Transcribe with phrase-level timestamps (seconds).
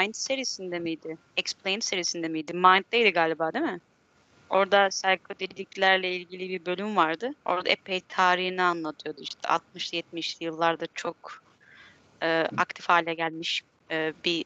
[0.00, 1.18] Mind serisinde miydi?
[1.36, 2.52] Explain serisinde miydi?
[2.54, 3.80] Mind'deydi galiba değil mi?
[4.50, 7.30] Orada psikodeliklerle ilgili bir bölüm vardı.
[7.44, 9.20] Orada epey tarihini anlatıyordu.
[9.22, 11.42] İşte 60'lı 70'li yıllarda çok
[12.22, 14.44] e, aktif hale gelmiş e, bir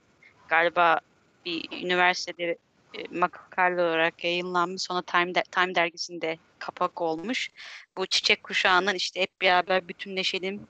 [0.49, 1.01] galiba
[1.45, 2.59] bir üniversitede
[2.95, 4.83] e, makale olarak yayınlanmış.
[4.83, 7.51] Sonra Time, de, Time dergisinde kapak olmuş.
[7.97, 10.67] Bu çiçek kuşağının işte hep beraber bütünleşelim.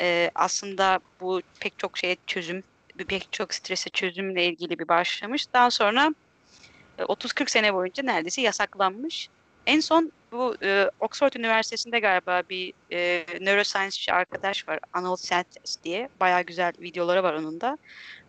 [0.00, 2.64] E, aslında bu pek çok şeye çözüm,
[3.04, 5.52] pek çok strese çözümle ilgili bir başlamış.
[5.52, 6.14] Daha sonra
[6.98, 9.28] 30-40 e, sene boyunca neredeyse yasaklanmış.
[9.66, 14.78] En son bu e, Oxford Üniversitesi'nde galiba bir e, neuroscience arkadaş var.
[14.92, 16.08] Anil Seltes diye.
[16.20, 17.78] Bayağı güzel videoları var onun da.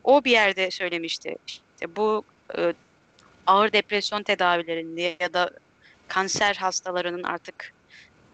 [0.04, 1.36] O bir yerde söylemişti.
[1.48, 2.24] İşte bu
[2.58, 2.74] e,
[3.48, 5.50] ağır depresyon tedavilerinde ya da
[6.08, 7.74] kanser hastalarının artık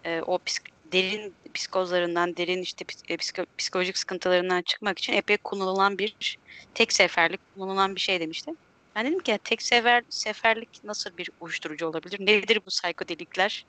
[0.04, 5.98] e, o psik derin psikozlarından, derin işte e, psiko psikolojik sıkıntılarından çıkmak için epey kullanılan
[5.98, 6.38] bir
[6.74, 8.52] tek seferlik kullanılan bir şey demişti.
[8.96, 12.20] Ben dedim ki tek sefer seferlik nasıl bir uyuşturucu olabilir?
[12.20, 13.66] Nedir bu psikodelikler?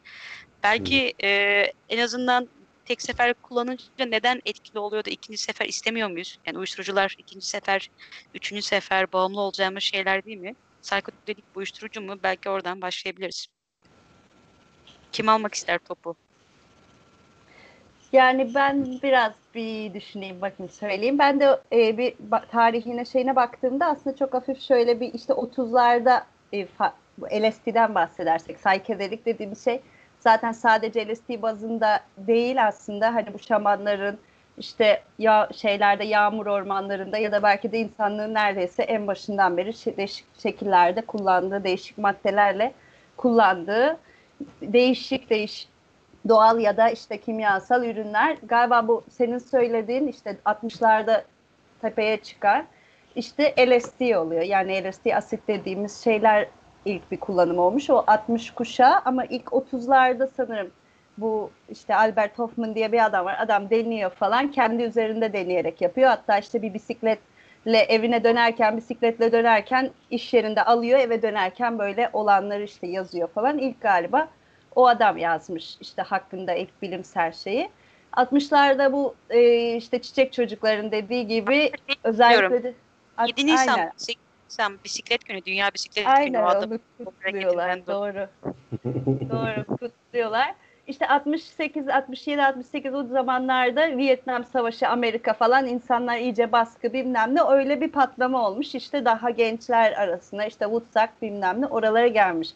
[0.64, 1.30] Belki e,
[1.90, 2.50] en azından
[2.86, 6.40] tek sefer kullanınca neden etkili oluyor da ikinci sefer istemiyor muyuz?
[6.46, 7.90] Yani uyuşturucular ikinci sefer,
[8.34, 10.56] üçüncü sefer bağımlı olacağımız şeyler değil mi?
[10.84, 12.16] Psikodelik uyuşturucu mu?
[12.24, 13.48] Belki oradan başlayabiliriz.
[15.12, 16.16] Kim almak ister topu?
[18.12, 21.20] Yani ben biraz bir düşüneyim bakın söyleyeyim.
[21.20, 22.14] Ben de e, bir
[22.52, 26.68] tarihine şeyine baktığımda aslında çok hafif şöyle bir işte 30'larda e,
[27.32, 29.82] LSD'den bahsedersek saykedelik dediğimiz şey
[30.20, 34.20] zaten sadece LSD bazında değil aslında hani bu şamanların
[34.58, 40.26] işte ya şeylerde yağmur ormanlarında ya da belki de insanlığın neredeyse en başından beri değişik
[40.44, 42.74] şekillerde kullandığı değişik maddelerle
[43.18, 43.98] kullandığı
[44.62, 45.77] değişik değişik
[46.28, 48.38] doğal ya da işte kimyasal ürünler.
[48.44, 51.22] Galiba bu senin söylediğin işte 60'larda
[51.82, 52.66] tepeye çıkar.
[53.16, 54.42] İşte LSD oluyor.
[54.42, 56.48] Yani LSD asit dediğimiz şeyler
[56.86, 57.90] ilk bir kullanım olmuş.
[57.90, 60.72] O 60 kuşağı ama ilk 30'larda sanırım
[61.18, 63.38] bu işte Albert Hoffman diye bir adam var.
[63.40, 64.52] Adam deniyor falan.
[64.52, 66.10] Kendi üzerinde deneyerek yapıyor.
[66.10, 71.00] Hatta işte bir bisikletle evine dönerken, bisikletle dönerken iş yerinde alıyor.
[71.00, 73.58] Eve dönerken böyle olanları işte yazıyor falan.
[73.58, 74.28] İlk galiba
[74.78, 77.70] o adam yazmış işte hakkında ilk bilimsel şeyi.
[78.14, 81.72] 60'larda bu e, işte çiçek çocukların dediği gibi
[82.04, 82.74] özellikle de
[83.28, 86.38] 7 Nisan, 8 Nisan bisiklet günü, Dünya Bisiklet aynen, Günü.
[86.38, 87.88] Aynen onu kutluyorlar.
[87.88, 88.28] Doğru.
[89.30, 90.56] Doğru kutluyorlar.
[90.88, 97.42] İşte 68, 67, 68 o zamanlarda Vietnam Savaşı, Amerika falan insanlar iyice baskı bilmem ne
[97.42, 98.76] öyle bir patlama olmuş.
[98.76, 102.50] İşte daha gençler arasında işte Woodstock bilmem ne oralara gelmiş.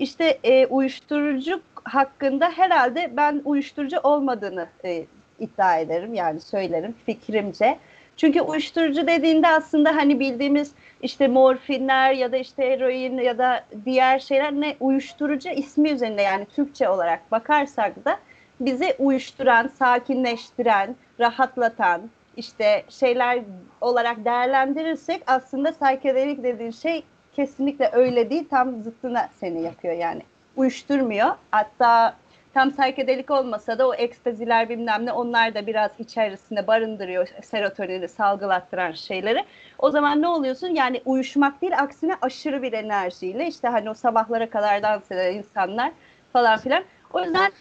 [0.00, 5.04] İşte e, uyuşturucu hakkında herhalde ben uyuşturucu olmadığını e,
[5.38, 7.78] iddia ederim yani söylerim fikrimce.
[8.16, 10.72] Çünkü uyuşturucu dediğinde aslında hani bildiğimiz
[11.02, 16.46] işte morfinler ya da işte eroin ya da diğer şeyler ne uyuşturucu ismi üzerinde yani
[16.56, 18.18] Türkçe olarak bakarsak da
[18.60, 23.40] bizi uyuşturan, sakinleştiren, rahatlatan işte şeyler
[23.80, 27.04] olarak değerlendirirsek aslında psikedelik dediğin şey
[27.36, 28.48] kesinlikle öyle değil.
[28.50, 30.22] Tam zıttına seni yapıyor yani.
[30.56, 31.28] Uyuşturmuyor.
[31.50, 32.16] Hatta
[32.54, 38.92] tam saykedelik olmasa da o ekstaziler bilmem ne onlar da biraz içerisinde barındırıyor serotonini salgılattıran
[38.92, 39.44] şeyleri.
[39.78, 40.68] O zaman ne oluyorsun?
[40.68, 45.92] Yani uyuşmak değil aksine aşırı bir enerjiyle işte hani o sabahlara kadar dans eden insanlar
[46.32, 46.84] falan filan.
[47.12, 47.52] O yüzden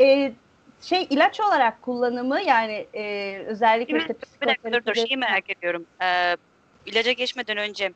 [0.00, 0.32] e,
[0.80, 4.72] şey ilaç olarak kullanımı yani e, özellikle işte psikoterapi...
[4.72, 5.86] Dur dur şeyi merak ediyorum.
[6.02, 6.36] Ee,
[6.86, 7.92] ilaca geçmeden önce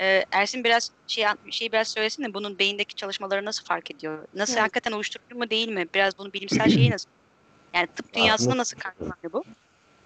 [0.00, 4.26] ee, Ersin biraz şey şey biraz söylesin de bunun beyindeki çalışmaları nasıl fark ediyor?
[4.34, 4.62] Nasıl evet.
[4.62, 5.86] hakikaten uyuşturucu mu değil mi?
[5.94, 7.10] Biraz bunun bilimsel şeyi nasıl?
[7.74, 9.44] Yani tıp dünyasında nasıl karşılanıyor bu?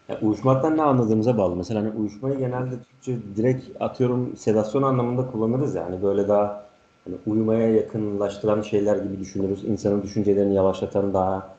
[0.09, 1.57] Ya uyuşmaktan ne anladığımıza bağlı.
[1.57, 6.67] Mesela hani uyuşmayı genelde Türkçe direkt atıyorum sedasyon anlamında kullanırız yani böyle daha
[7.05, 9.65] hani uyumaya yakınlaştıran şeyler gibi düşünürüz.
[9.65, 11.57] İnsanın düşüncelerini yavaşlatan daha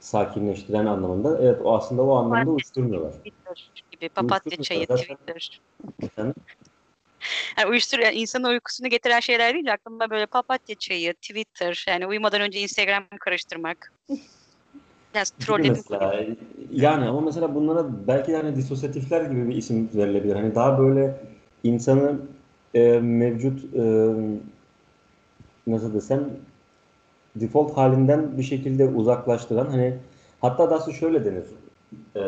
[0.00, 1.38] sakinleştiren anlamında.
[1.42, 3.14] Evet o aslında o anlamda uyuşturmuyorlar.
[3.90, 5.60] Gibi papatya çayı, Twitter.
[7.58, 12.40] Yani uyuştur yani insanın uykusunu getiren şeyler değil aklıma böyle papatya çayı, Twitter yani uyumadan
[12.40, 13.92] önce Instagram karıştırmak.
[15.14, 15.82] Biraz trolledim.
[16.72, 20.36] Yani ama mesela bunlara belki hani disosyatifler gibi bir isim verilebilir.
[20.36, 21.16] Hani daha böyle
[21.64, 22.18] insanı
[22.74, 23.82] e, mevcut e,
[25.66, 26.30] nasıl desem
[27.36, 29.96] default halinden bir şekilde uzaklaştıran hani
[30.40, 31.44] hatta daha şöyle denir.
[32.16, 32.22] E,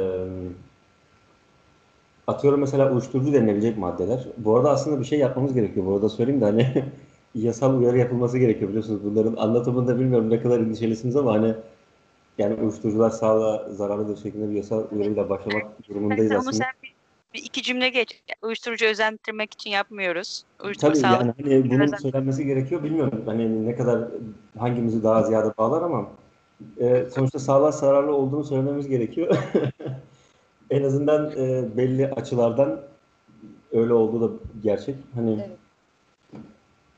[2.27, 4.27] atıyorum mesela uyuşturucu denilebilecek maddeler.
[4.37, 5.87] Bu arada aslında bir şey yapmamız gerekiyor.
[5.87, 6.85] Bu arada söyleyeyim de hani
[7.35, 9.05] yasal uyarı yapılması gerekiyor biliyorsunuz.
[9.05, 11.55] Bunların anlatımında bilmiyorum ne kadar endişelisiniz ama hani
[12.39, 16.53] yani uyuşturucular sağlığa zararlıdır şeklinde bir yasal uyarıyla başlamak durumundayız sen aslında.
[16.57, 16.93] Sen bir
[17.35, 18.23] bir iki cümle geç.
[18.43, 20.43] Uyuşturucu özendirmek için yapmıyoruz.
[20.65, 23.23] Uyuşturucu Tabii yani hani bunun özen- söylenmesi gerekiyor bilmiyorum.
[23.27, 24.09] Hani ne kadar
[24.59, 26.07] hangimizi daha ziyade bağlar ama
[26.81, 29.37] e, sonuçta sağlığa zararlı olduğunu söylememiz gerekiyor.
[30.73, 32.81] en azından e, belli açılardan
[33.73, 34.97] öyle olduğu da gerçek.
[35.15, 35.59] Hani Evet.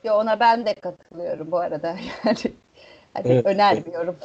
[0.05, 1.97] Yo, ona ben de katılıyorum bu arada.
[2.25, 2.37] Yani
[3.15, 3.47] hani Evet.
[3.47, 4.17] önermiyorum.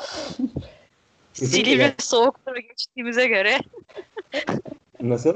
[1.34, 3.58] Silivri soğuktur geçtiğimize göre
[5.02, 5.36] nasıl?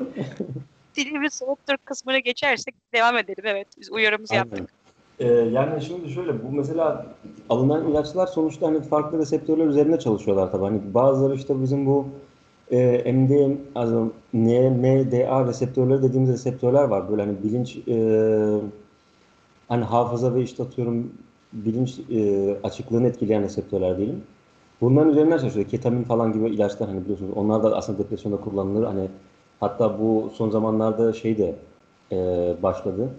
[0.94, 3.44] Silivri soğuktur kısmına geçersek devam edelim.
[3.46, 4.44] Evet biz uyarımızı Aynen.
[4.46, 4.70] yaptık.
[5.20, 7.06] Ee, yani şimdi şöyle bu mesela
[7.50, 10.64] alınan ilaçlar sonuçta hani farklı reseptörler üzerinde çalışıyorlar tabii.
[10.64, 12.08] Hani bazıları işte bizim bu
[12.74, 17.10] e, MDM, also NMDA reseptörleri dediğimiz reseptörler var.
[17.10, 17.96] Böyle hani bilinç e,
[19.68, 21.12] hani hafıza ve işte atıyorum
[21.54, 24.24] bilinç e, açıklığını etkileyen reseptörler diyelim.
[24.82, 25.68] Bunların üzerinden çalışıyor.
[25.68, 27.32] Ketamin falan gibi ilaçlar hani biliyorsunuz.
[27.36, 28.86] Onlar da aslında depresyonda kullanılır.
[28.86, 29.10] Hani
[29.60, 31.56] hatta bu son zamanlarda şey de
[32.12, 32.18] e,
[32.64, 33.10] başladı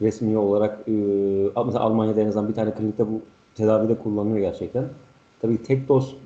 [0.00, 0.92] resmi olarak e,
[1.66, 3.20] mesela Almanya'da en azından bir tane klinikte bu
[3.54, 4.84] tedavide kullanılıyor gerçekten.
[5.40, 6.16] Tabii tek doz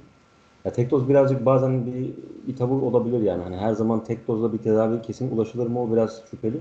[0.65, 2.11] ya tek doz birazcık bazen bir,
[2.47, 3.43] bir tabu olabilir yani.
[3.43, 6.57] Hani her zaman tek dozla bir tedavi kesin ulaşılır mı o biraz şüpheli.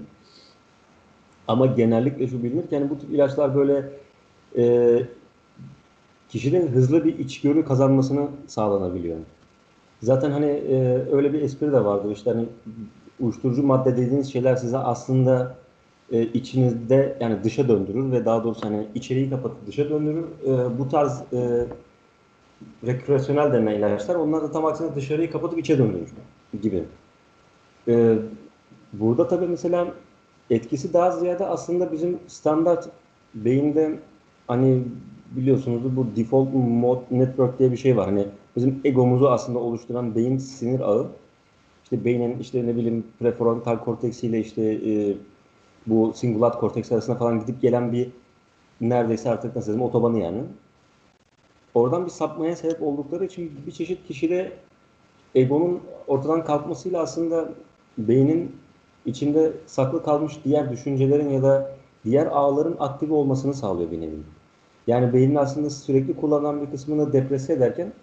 [1.48, 3.90] Ama genellikle şu bilinir ki yani bu tip ilaçlar böyle
[4.58, 5.00] e,
[6.30, 9.18] kişinin hızlı bir içgörü kazanmasını sağlanabiliyor.
[10.02, 12.46] Zaten hani e, öyle bir espri de vardır işte hani
[13.20, 15.56] uyuşturucu madde dediğiniz şeyler size aslında
[16.12, 20.26] e, içinizde yani dışa döndürür ve daha doğrusu hani içeriği kapatıp dışa döndürür.
[20.48, 21.66] E, bu tarz e,
[22.86, 26.09] rekreasyonel denilen ilaçlar onlar da tam aksine dışarıyı kapatıp içe döndürür
[26.62, 26.83] gibi.
[27.88, 28.15] E,
[28.94, 29.88] burada tabii mesela
[30.50, 32.89] etkisi daha ziyade aslında bizim standart
[33.36, 34.00] beyinde
[34.48, 34.83] hani
[35.31, 38.06] biliyorsunuz bu default mode network diye bir şey var.
[38.06, 41.07] Hani bizim egomuzu aslında oluşturan beyin sinir ağı.
[41.83, 45.18] İşte beynin işte ne bileyim prefrontal korteksiyle işte e,
[45.88, 48.10] bu singulat korteks arasında falan gidip gelen bir
[48.81, 50.44] neredeyse artık nasıl diyeyim otobanı yani.
[51.77, 54.51] Oradan bir sapmaya sebep oldukları için bir çeşit kişide
[55.35, 57.50] egonun ortadan kalkmasıyla aslında
[57.97, 58.56] beynin
[59.06, 61.71] içinde saklı kalmış diğer düşüncelerin ya da
[62.06, 64.15] diğer ağların aktif olmasını sağlıyor bir nevi.
[64.88, 67.94] Yani beynin aslında sürekli kullanılan bir kısmını deprese ederken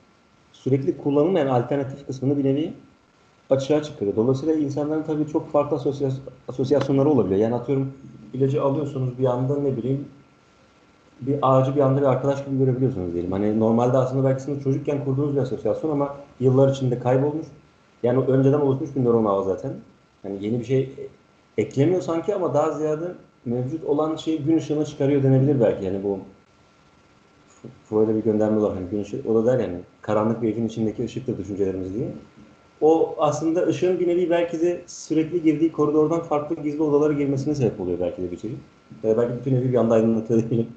[0.53, 2.73] sürekli kullanılmayan alternatif kısmını bir nevi
[3.51, 4.17] açığa çıkarıyor.
[4.17, 7.41] Dolayısıyla insanların tabii çok farklı asosyas- asosyasyonları olabiliyor.
[7.41, 7.93] Yani atıyorum
[8.33, 10.09] ilacı alıyorsunuz bir anda ne bileyim
[11.27, 13.33] bir ağacı bir anda bir arkadaş gibi görebiliyorsunuz diyelim.
[13.33, 17.47] Hani normalde aslında belki sizin çocukken kurduğunuz bir asosyasyon ama yıllar içinde kaybolmuş.
[18.03, 19.73] Yani önceden oluşmuş bir nöron ağı zaten.
[20.23, 20.93] Hani yeni bir şey
[21.59, 23.13] eklemiyor sanki ama daha ziyade
[23.45, 25.85] mevcut olan şeyi gün ışığına çıkarıyor denebilir belki.
[25.85, 26.19] Yani bu
[27.85, 28.75] Freud'a bir gönderme var.
[28.75, 32.09] Hani gün ışığı, o da der yani karanlık bir evin içindeki ışıktır düşüncelerimiz diye.
[32.81, 37.81] O aslında ışığın bir nevi belki de sürekli girdiği koridordan farklı gizli odalara girmesine sebep
[37.81, 38.59] oluyor belki de bir çeşit.
[39.03, 40.69] Ya belki bütün evi bir anda aydınlatıyor diyelim.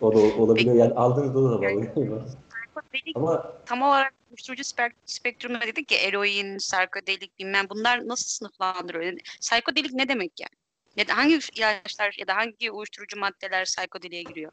[0.00, 0.76] O da olabiliyor.
[0.76, 1.84] Yani aldığınız oda da bağlı.
[1.84, 9.04] Sarkodelik Ama tam olarak uyuşturucu spek- spektrumda dedik ki eroin, sarkodelik bilmem bunlar nasıl sınıflandırıyor?
[9.04, 10.56] Yani, sarkodelik ne demek yani?
[10.96, 14.52] Ya da hangi ilaçlar ya da hangi uyuşturucu maddeler sarkodeliğe giriyor?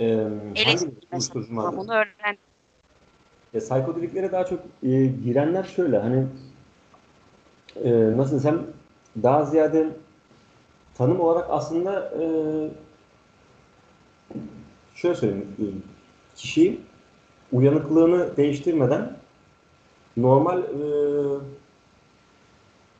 [0.00, 1.70] e, hangi LSD uyuşturucu mesela.
[1.70, 1.76] madde?
[1.76, 2.38] Bunu öğren.
[3.52, 6.26] Ya, psikodeliklere daha çok e, girenler şöyle hani
[7.84, 8.66] e, nasıl desem
[9.22, 9.86] daha ziyade
[10.94, 12.24] tanım olarak aslında e,
[14.96, 15.64] şöyle söyleyeyim e,
[16.36, 16.80] kişi
[17.52, 19.16] uyanıklığını değiştirmeden
[20.16, 20.66] normal e,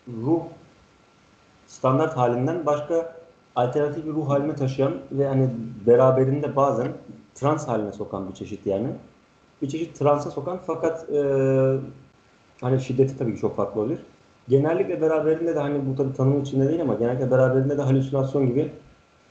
[0.08, 0.42] ruh
[1.66, 3.16] standart halinden başka
[3.56, 5.50] alternatif bir ruh haline taşıyan ve hani
[5.86, 6.92] beraberinde bazen
[7.34, 8.88] trans haline sokan bir çeşit yani
[9.62, 11.20] bir çeşit transa sokan fakat e,
[12.60, 14.00] hani şiddeti tabii ki çok farklı olabilir.
[14.48, 18.72] Genellikle beraberinde de hani bu tabii tanım içinde değil ama genellikle beraberinde de halüsinasyon gibi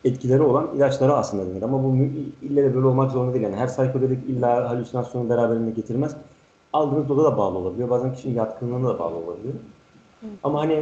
[0.05, 1.61] etkileri olan ilaçlara aslında denir.
[1.61, 1.95] Ama bu
[2.41, 3.43] ille de böyle olmak zorunda değil.
[3.43, 6.15] Yani her psikodelik illa halüsinasyonu beraberinde getirmez.
[6.73, 7.89] Aldığınız doza da bağlı olabiliyor.
[7.89, 9.53] Bazen kişinin yatkınlığına da bağlı olabiliyor.
[10.43, 10.73] Ama hani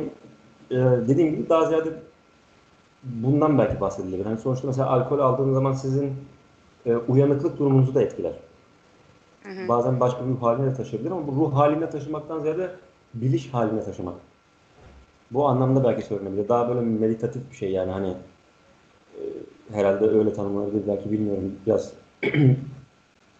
[0.71, 0.75] e,
[1.07, 1.89] dediğim gibi daha ziyade
[3.03, 4.25] bundan belki bahsedilebilir.
[4.25, 6.13] Hani sonuçta mesela alkol aldığınız zaman sizin
[6.85, 8.33] e, uyanıklık durumunuzu da etkiler.
[9.43, 9.67] Hı hı.
[9.67, 12.71] Bazen başka bir ruh haline de taşıyabilir ama bu ruh haline taşımaktan ziyade
[13.13, 14.15] biliş haline taşımak.
[15.31, 16.49] Bu anlamda belki söylenebilir.
[16.49, 18.13] Daha böyle meditatif bir şey yani hani
[19.73, 21.93] herhalde öyle tanımlanabilir belki bilmiyorum biraz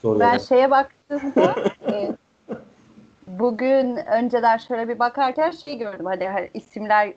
[0.02, 0.42] zor Ben yani.
[0.42, 1.56] şeye baktığımda
[1.92, 2.16] e,
[3.28, 7.14] bugün önceden şöyle bir bakarken şey gördüm hani, hani isimler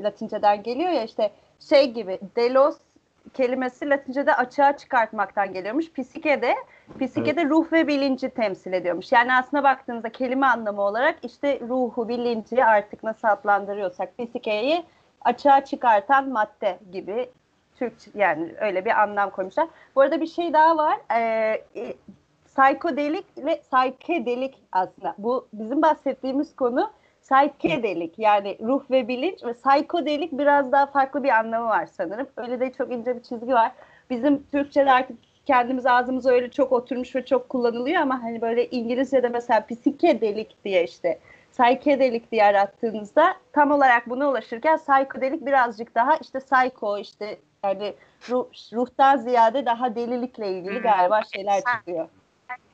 [0.00, 1.30] Latinceden geliyor ya işte
[1.60, 2.76] şey gibi Delos
[3.34, 5.92] kelimesi Latince'de açığa çıkartmaktan geliyormuş.
[5.92, 6.54] Psike de
[7.00, 9.12] psike de ruh ve bilinci temsil ediyormuş.
[9.12, 14.84] Yani aslına baktığınızda kelime anlamı olarak işte ruhu, bilinci artık nasıl adlandırıyorsak psikeyi
[15.20, 17.30] açığa çıkartan madde gibi
[17.78, 19.68] Türk yani öyle bir anlam koymuşlar.
[19.96, 20.98] Bu arada bir şey daha var.
[21.16, 21.94] Ee, e,
[22.46, 25.14] psikodelik ve psychedelik aslında.
[25.18, 26.90] Bu bizim bahsettiğimiz konu
[27.22, 32.26] psychedelik yani ruh ve bilinç ve psikodelik biraz daha farklı bir anlamı var sanırım.
[32.36, 33.72] Öyle de çok ince bir çizgi var.
[34.10, 39.28] Bizim Türkçe'de artık kendimiz ağzımıza öyle çok oturmuş ve çok kullanılıyor ama hani böyle İngilizce'de
[39.28, 41.18] mesela psikedelik diye işte
[41.54, 47.94] psychedelic diye arattığınızda tam olarak buna ulaşırken psychedelic birazcık daha işte psycho işte yani
[48.28, 52.08] ruh, ruhtan ziyade daha delilikle ilgili galiba şeyler çıkıyor.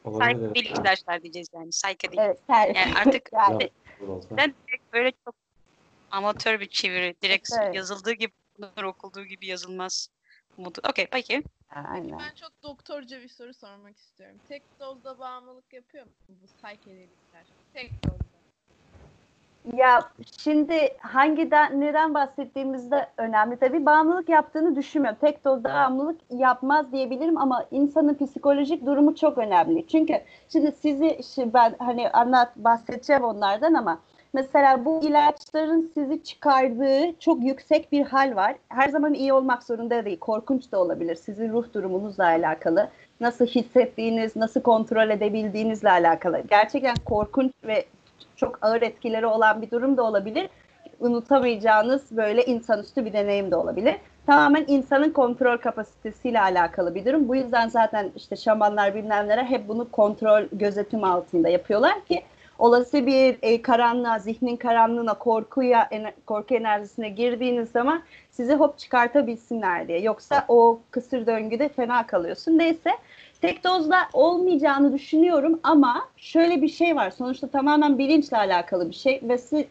[0.05, 1.71] Psychedelic ilaçlar diyeceğiz yani.
[1.71, 2.23] Psychedelic.
[2.23, 3.71] Evet, yani artık yani,
[4.31, 5.35] ben direkt böyle çok
[6.11, 7.15] amatör bir çeviri.
[7.23, 7.75] Direkt evet.
[7.75, 8.33] yazıldığı gibi
[8.85, 10.09] okulduğu gibi yazılmaz.
[10.89, 11.43] Okey peki.
[11.71, 12.19] Aynen.
[12.19, 14.37] Ben çok doktorca bir soru sormak istiyorum.
[14.49, 17.45] Tek dozda bağımlılık yapıyor mu bu psychedelikler?
[17.75, 18.20] Tek dozda.
[19.77, 20.01] Ya
[20.39, 23.57] şimdi hangiden neden bahsettiğimizde önemli.
[23.57, 25.19] Tabii bağımlılık yaptığını düşünmüyorum.
[25.21, 29.87] Tek dozda bağımlılık yapmaz diyebilirim ama insanın psikolojik durumu çok önemli.
[29.87, 30.15] Çünkü
[30.49, 33.99] şimdi sizi şimdi ben hani anlat bahsedeceğim onlardan ama
[34.33, 38.57] mesela bu ilaçların sizi çıkardığı çok yüksek bir hal var.
[38.69, 40.19] Her zaman iyi olmak zorunda değil.
[40.19, 41.15] Korkunç da olabilir.
[41.15, 42.89] Sizin ruh durumunuzla alakalı.
[43.21, 46.43] Nasıl hissettiğiniz, nasıl kontrol edebildiğinizle alakalı.
[46.51, 47.85] Gerçekten korkunç ve
[48.41, 50.49] çok ağır etkileri olan bir durum da olabilir.
[51.01, 53.97] Unutamayacağınız böyle insanüstü bir deneyim de olabilir.
[54.27, 57.29] Tamamen insanın kontrol kapasitesiyle alakalı bir durum.
[57.29, 62.23] Bu yüzden zaten işte şamanlar bilmem neler hep bunu kontrol gözetim altında yapıyorlar ki
[62.59, 69.89] olası bir e, karanlığa, zihnin karanlığına, korkuya, ener, korku enerjisine girdiğiniz zaman sizi hop çıkartabilsinler
[69.89, 70.01] diye.
[70.01, 72.59] Yoksa o kısır döngüde fena kalıyorsun.
[72.59, 72.91] Neyse
[73.41, 77.11] tek dozda olmayacağını düşünüyorum ama şöyle bir şey var.
[77.11, 79.65] Sonuçta tamamen bilinçle alakalı bir şey ve siz,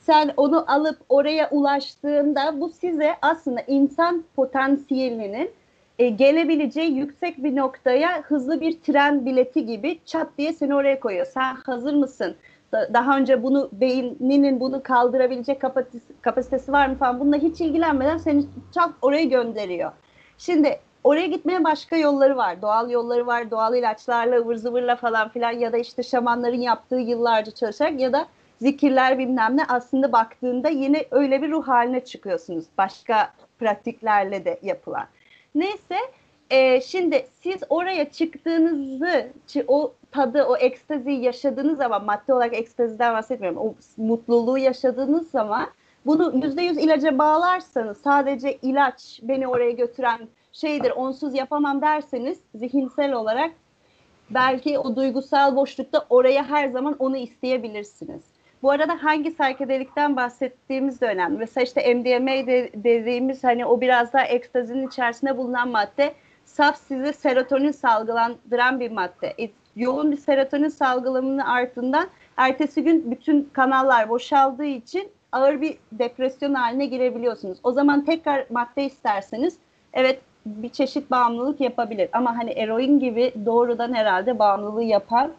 [0.00, 5.50] sen onu alıp oraya ulaştığında bu size aslında insan potansiyelinin
[5.98, 11.26] e, gelebileceği yüksek bir noktaya hızlı bir tren bileti gibi çat diye seni oraya koyuyor.
[11.26, 12.34] Sen hazır mısın?
[12.72, 18.18] Da, daha önce bunu beyninin bunu kaldırabilecek kapasitesi, kapasitesi var mı falan bununla hiç ilgilenmeden
[18.18, 19.92] seni çat oraya gönderiyor.
[20.38, 22.62] Şimdi oraya gitmeye başka yolları var.
[22.62, 23.50] Doğal yolları var.
[23.50, 28.26] Doğal ilaçlarla, ıvır zıvırla falan filan ya da işte şamanların yaptığı yıllarca çalışarak ya da
[28.60, 32.64] zikirler bilmem ne aslında baktığında yine öyle bir ruh haline çıkıyorsunuz.
[32.78, 35.06] Başka pratiklerle de yapılan.
[35.54, 35.96] Neyse
[36.50, 39.28] e, şimdi siz oraya çıktığınızı,
[39.68, 45.66] o tadı, o ekstaziyi yaşadığınız zaman, madde olarak ekstaziden bahsetmiyorum, o mutluluğu yaşadığınız zaman
[46.06, 50.20] bunu yüzde yüz ilaca bağlarsanız, sadece ilaç beni oraya götüren
[50.52, 53.50] şeydir, onsuz yapamam derseniz zihinsel olarak
[54.30, 58.22] belki o duygusal boşlukta oraya her zaman onu isteyebilirsiniz.
[58.62, 61.38] Bu arada hangi saykedelikten bahsettiğimiz de önemli.
[61.38, 66.14] Mesela işte MDMA de, dediğimiz hani o biraz daha ekstazinin içerisinde bulunan madde
[66.44, 69.34] saf size serotonin salgılandıran bir madde.
[69.38, 76.54] E, yoğun bir serotonin salgılamının ardından ertesi gün bütün kanallar boşaldığı için ağır bir depresyon
[76.54, 77.58] haline girebiliyorsunuz.
[77.62, 79.56] O zaman tekrar madde isterseniz
[79.92, 82.08] evet bir çeşit bağımlılık yapabilir.
[82.12, 85.32] Ama hani eroin gibi doğrudan herhalde bağımlılığı yapan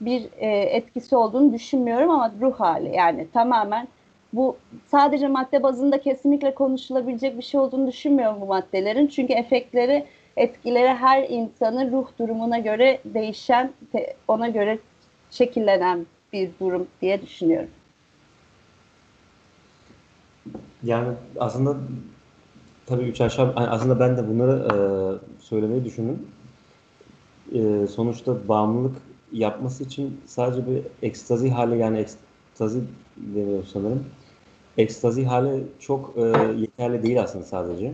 [0.00, 3.88] bir e, etkisi olduğunu düşünmüyorum ama ruh hali yani tamamen
[4.32, 9.06] bu sadece madde bazında kesinlikle konuşulabilecek bir şey olduğunu düşünmüyorum bu maddelerin.
[9.06, 13.72] Çünkü efektleri, etkileri her insanın ruh durumuna göre değişen,
[14.28, 14.78] ona göre
[15.30, 17.70] şekillenen bir durum diye düşünüyorum.
[20.82, 21.08] Yani
[21.40, 21.76] aslında
[22.86, 24.76] tabii üç aşağı aslında ben de bunları e,
[25.42, 26.26] söylemeyi düşündüm.
[27.54, 28.96] E, sonuçta bağımlılık
[29.32, 32.80] yapması için sadece bir ekstazi hali yani ekstazi
[33.16, 34.04] deniyor sanırım.
[34.78, 36.20] Ekstazi hali çok e,
[36.56, 37.92] yeterli değil aslında sadece.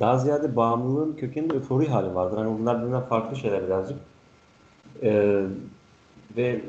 [0.00, 2.38] Daha ziyade bağımlılığın kökeninde öfori hali vardır.
[2.38, 3.98] Hani bunlar birbirinden farklı şeyler birazcık.
[5.02, 5.42] E,
[6.36, 6.60] ve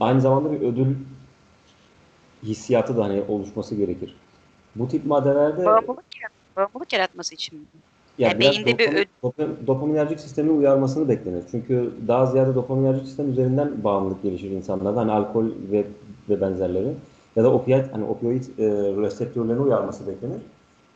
[0.00, 0.96] aynı zamanda bir ödül
[2.42, 4.16] hissiyatı da hani oluşması gerekir.
[4.76, 6.04] Bu tip maddelerde bağımlılık,
[6.56, 7.64] bağımlılık yaratması için mi?
[8.18, 11.44] Ya yani beyinde dopamin, bir dopamin, dopaminerjik sistemi uyarmasını beklenir.
[11.50, 15.00] Çünkü daha ziyade dopaminerjik sistem üzerinden bağımlılık gelişir insanlarda.
[15.00, 15.84] Hani alkol ve,
[16.28, 16.94] ve benzerleri.
[17.36, 18.66] Ya da opiyat, hani opioid e,
[19.02, 20.40] reseptörlerini uyarması beklenir.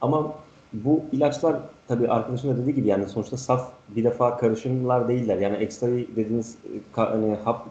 [0.00, 0.32] Ama
[0.72, 1.56] bu ilaçlar
[1.88, 5.38] tabii arkadaşın da dediği gibi yani sonuçta saf bir defa karışımlar değiller.
[5.38, 6.58] Yani ekstra dediğiniz
[6.92, 7.66] hani hap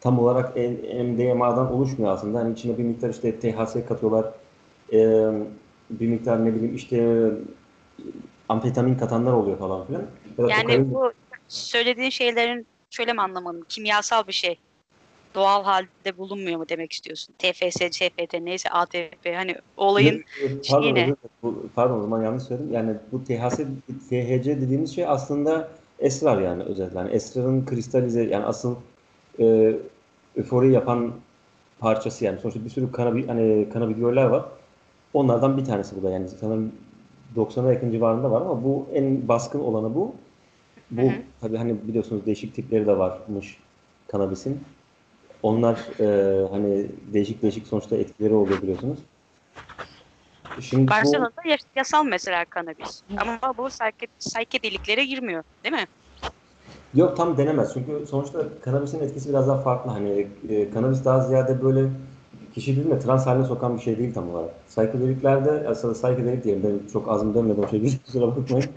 [0.00, 2.38] tam olarak MDMA'dan oluşmuyor aslında.
[2.38, 4.26] Hani içine bir miktar işte THC katıyorlar.
[4.92, 4.98] E,
[5.90, 7.30] bir miktar ne bileyim işte
[8.48, 10.02] amfetamin katanlar oluyor falan filan.
[10.38, 11.12] Ya da Yani kokain- bu
[11.48, 13.62] söylediğin şeylerin şöyle mi anlamadım?
[13.68, 14.58] Kimyasal bir şey.
[15.34, 17.34] Doğal halde bulunmuyor mu demek istiyorsun?
[17.38, 20.24] TFS, CFT neyse ATP hani olayın
[20.70, 21.14] Pardon, şeyi ne?
[21.42, 22.72] Bu- pardon o zaman yanlış söyledim.
[22.72, 23.66] Yani bu THC,
[24.10, 26.98] THC dediğimiz şey aslında esrar yani özetle.
[26.98, 28.76] Yani esrarın kristalize yani asıl
[29.40, 29.74] e,
[30.36, 31.12] öfori yapan
[31.80, 32.40] parçası yani.
[32.40, 34.44] Sonuçta bir sürü kanabi, hani kanabidioller var.
[35.16, 36.72] Onlardan bir tanesi bu da yani sanırım
[37.36, 40.14] 90'a yakın civarında var ama bu en baskın olanı bu.
[40.90, 41.22] Bu Hı hı.
[41.40, 43.58] tabii hani biliyorsunuz değişik tipleri de varmış
[44.08, 44.60] kanabisin.
[45.42, 48.98] Onlar e, hani değişik değişik sonuçta etkileri oluyor biliyorsunuz.
[50.60, 53.02] Şimdi bu Barcelona'da yas- yasal mesela kanabis.
[53.18, 53.68] Ama bu
[54.18, 55.86] psychedelic'lere girmiyor değil mi?
[56.94, 59.90] yok tam denemez çünkü sonuçta kanabisin etkisi biraz daha farklı.
[59.90, 61.90] Hani e, kanabis daha ziyade böyle
[62.56, 64.50] kişi mi trans haline sokan bir şey değil tam olarak.
[64.68, 68.70] Psychedelic'lerde aslında psychedelic diyelim benim çok ağzım dönmedi o şekilde kusura bakmayın.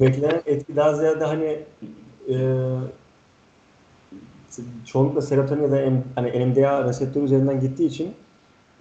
[0.00, 1.62] Beklenen etki daha ziyade hani
[2.28, 2.36] e,
[4.86, 8.14] çoğunlukla serotonin ya da em, hani NMDA reseptörü üzerinden gittiği için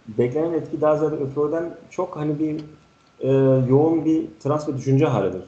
[0.08, 2.62] beklenen etki daha ziyade öförden çok hani bir
[3.20, 3.32] e,
[3.70, 5.42] yoğun bir trans ve düşünce halidir.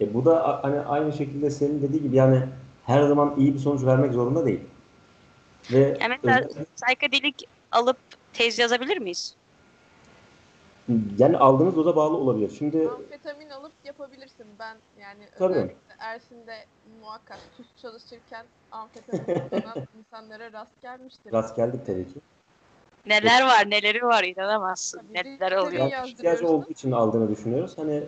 [0.00, 2.42] E, bu da a- hani aynı şekilde senin dediği gibi yani
[2.84, 4.60] her zaman iyi bir sonuç vermek zorunda değil.
[5.72, 7.34] Ve Yani mesela özellikle- psychedelic
[7.72, 7.96] alıp
[8.36, 9.34] tez yazabilir miyiz?
[11.18, 12.50] yani aldığınız doza bağlı olabilir.
[12.58, 14.46] Şimdi Amfetamin alıp yapabilirsin.
[14.58, 15.76] Ben yani Tabii.
[15.98, 16.54] Ersin'de
[17.00, 21.32] muhakkak tuz çalışırken amfetamin kullanan insanlara rast gelmiştir.
[21.32, 22.20] rast geldik tabii ki.
[23.06, 24.98] Neler var neleri var inanamazsın.
[24.98, 25.72] Tabii, Neler oluyor.
[25.72, 26.46] Yani ihtiyacı yazdırıyorsun.
[26.46, 27.78] olduğu için aldığını düşünüyoruz.
[27.78, 28.04] Hani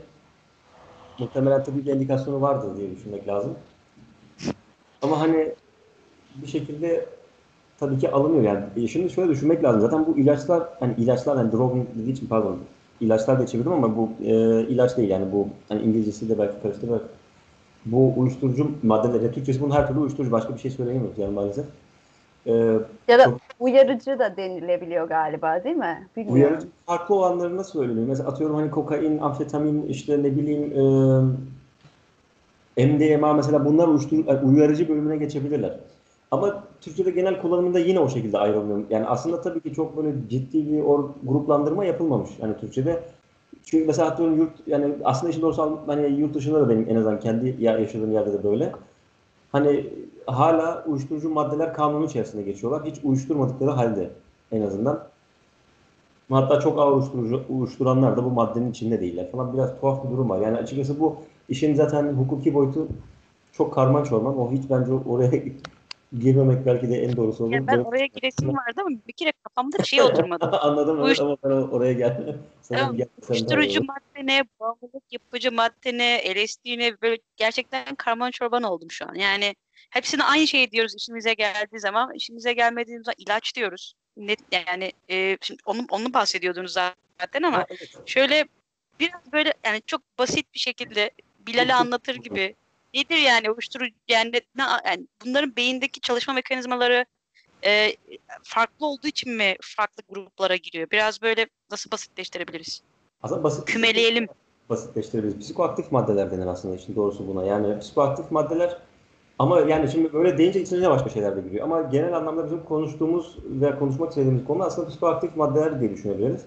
[1.19, 3.59] muhtemelen tabii bir indikasyonu vardır diye düşünmek lazım.
[5.03, 5.55] Ama hani
[6.35, 7.07] bir şekilde
[7.81, 8.65] tabii ki alınıyor yani.
[8.77, 9.81] E, Şimdi şöyle düşünmek lazım.
[9.81, 12.57] Zaten bu ilaçlar hani ilaçlar hani drug dediği için pardon
[13.01, 14.33] ilaçlar diye çevirdim ama bu e,
[14.63, 17.03] ilaç değil yani bu hani İngilizcesi de belki karıştırarak
[17.87, 21.65] bu uyuşturucu maddeler, yani Türkçesi bunun her türlü uyuşturucu başka bir şey söyleyemiyoruz yani maalesef.
[22.47, 22.53] E,
[23.09, 26.07] Ya da Çok- uyarıcı da denilebiliyor galiba değil mi?
[26.17, 26.35] Bilmiyorum.
[26.43, 28.07] Uyarıcı farklı olanları nasıl söyleniyor?
[28.09, 30.73] Mesela atıyorum hani kokain, amfetamin, işte ne bileyim
[32.77, 35.79] e, MDMA mesela bunlar uyuşturucu, yani uyarıcı bölümüne geçebilirler.
[36.31, 38.85] Ama Türkiye'de genel kullanımında yine o şekilde ayrılmıyor.
[38.91, 43.03] Yani aslında tabii ki çok böyle ciddi bir or, gruplandırma yapılmamış yani Türkçe'de.
[43.65, 47.21] Çünkü mesela atıyorum yurt yani aslında işin doğrusu hani yurt dışında da benim en azından
[47.21, 48.73] kendi ya- yaşadığım yerde de böyle.
[49.53, 49.87] Hani
[50.27, 52.85] hala uyuşturucu maddeler kanunu içerisinde geçiyorlar.
[52.85, 54.11] Hiç uyuşturmadıkları halde
[54.53, 55.05] en azından.
[56.31, 59.53] Hatta çok ağır uyuşturucu, uyuşturanlar da bu maddenin içinde değiller falan.
[59.53, 60.41] Biraz tuhaf bir durum var.
[60.41, 61.17] Yani açıkçası bu
[61.49, 62.89] işin zaten hukuki boyutu
[63.53, 64.39] çok karman çorman.
[64.39, 65.31] O hiç bence oraya
[66.13, 67.53] girmemek belki de en doğrusu olur.
[67.53, 70.45] Ya ben oraya giresim vardı ama bir kere kafamda şey oturmadı.
[70.61, 72.37] Anladım Uyuş- ama ben oraya gel.
[72.63, 72.97] Sana Tamam,
[73.31, 79.09] Uyuşturucu madde ne, bağımlılık yapıcı madde ne, LSD ne böyle gerçekten karman çorban oldum şu
[79.09, 79.15] an.
[79.15, 79.55] Yani
[79.91, 82.15] hepsine aynı şey diyoruz işimize geldiği zaman.
[82.15, 83.95] işimize gelmediği zaman ilaç diyoruz.
[84.17, 87.91] Ne, yani e, şimdi onu, onu bahsediyordunuz zaten ama Ha, evet.
[88.05, 88.49] şöyle
[89.01, 92.57] biraz böyle yani çok basit bir şekilde Bilal'e anlatır gibi
[92.95, 97.05] nedir yani uyuşturucu yani, ne- yani bunların beyindeki çalışma mekanizmaları
[97.67, 97.97] e,
[98.43, 100.91] farklı olduğu için mi farklı gruplara giriyor?
[100.91, 102.83] Biraz böyle nasıl basitleştirebiliriz?
[103.23, 104.29] Aslında basit Kümeleyelim.
[104.71, 105.39] basitleştirebiliriz.
[105.41, 107.45] Psikoaktif maddeler denir aslında işin doğrusu buna.
[107.45, 108.79] Yani psikoaktif maddeler
[109.39, 111.65] ama yani şimdi böyle deyince içine başka şeyler de giriyor.
[111.65, 116.45] Ama genel anlamda bizim konuştuğumuz ve konuşmak istediğimiz konu aslında psikoaktif maddeler diye düşünebiliriz.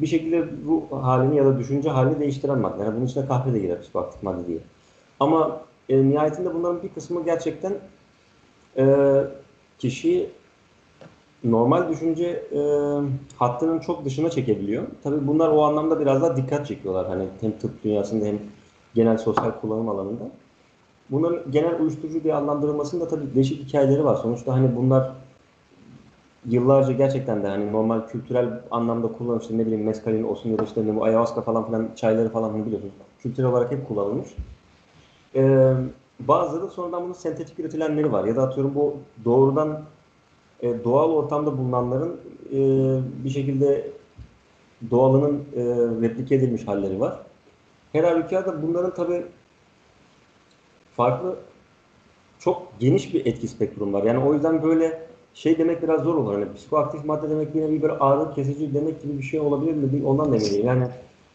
[0.00, 2.84] Bir şekilde ruh halini ya da düşünce halini değiştiren maddeler.
[2.84, 4.58] Yani bunun içine kahve de girer psikoaktif madde diye.
[5.20, 7.72] Ama e, nihayetinde bunların bir kısmı gerçekten
[8.76, 8.84] e,
[9.78, 10.30] kişiyi
[11.44, 12.60] normal düşünce e,
[13.36, 14.86] hattının çok dışına çekebiliyor.
[15.02, 17.08] Tabii bunlar o anlamda biraz daha dikkat çekiyorlar.
[17.08, 18.38] Hani hem tıp dünyasında hem
[18.94, 20.24] genel sosyal kullanım alanında.
[21.10, 24.14] Bunların genel uyuşturucu diye adlandırılmasında tabii değişik hikayeleri var.
[24.14, 25.12] Sonuçta hani bunlar
[26.48, 30.62] yıllarca gerçekten de hani normal kültürel anlamda kullanılmış işte ne bileyim meskalin olsun ya da
[30.62, 32.94] işte ne bu ayahuasca falan filan çayları falan hani biliyorsunuz.
[33.18, 34.28] Kültürel olarak hep kullanılmış.
[35.34, 35.72] Ee,
[36.20, 38.24] bazıları da sonradan bunun sentetik üretilenleri var.
[38.24, 39.82] Ya da atıyorum bu doğrudan
[40.62, 42.20] e, doğal ortamda bulunanların
[42.52, 42.58] e,
[43.24, 43.90] bir şekilde
[44.90, 45.62] doğalının e,
[46.08, 47.18] replike edilmiş halleri var.
[47.92, 49.26] Her halükarda bunların tabi
[50.96, 51.36] farklı
[52.38, 54.02] çok geniş bir etki spektrum var.
[54.02, 55.02] Yani o yüzden böyle
[55.34, 56.34] şey demek biraz zor olur.
[56.34, 60.06] Hani psikoaktif madde demek bir nevi böyle ağrı kesici demek gibi bir şey olabilir mi?
[60.06, 60.66] Ondan da emin değilim.
[60.66, 60.88] Yani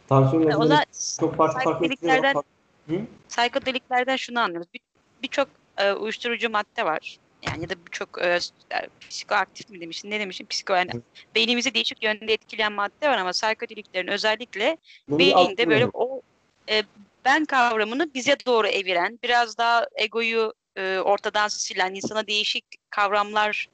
[0.09, 0.85] tansiyon da
[1.19, 2.43] çok farklı farklı etkileri var.
[2.87, 3.01] Hı?
[3.29, 4.73] psychedeliclerden şunu anlıyoruz.
[4.73, 4.81] Bir-
[5.21, 7.17] Birçok e, uyuşturucu madde var.
[7.47, 8.39] Yani ya da birçok e,
[8.71, 10.45] e, psikoaktif mi demiştin, ne demiştin?
[10.45, 11.01] Psiko yani Hı.
[11.35, 16.21] beynimizi değişik yönde etkileyen madde var ama psychedeliclerin özellikle Bunun bir alt beyinde böyle o
[16.69, 16.83] e,
[17.25, 23.67] ben kavramını bize doğru eviren, biraz daha egoyu e, ortadan silen, insana değişik kavramlar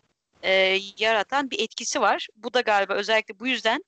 [0.43, 2.27] e, yaratan bir etkisi var.
[2.35, 3.83] Bu da galiba özellikle bu yüzden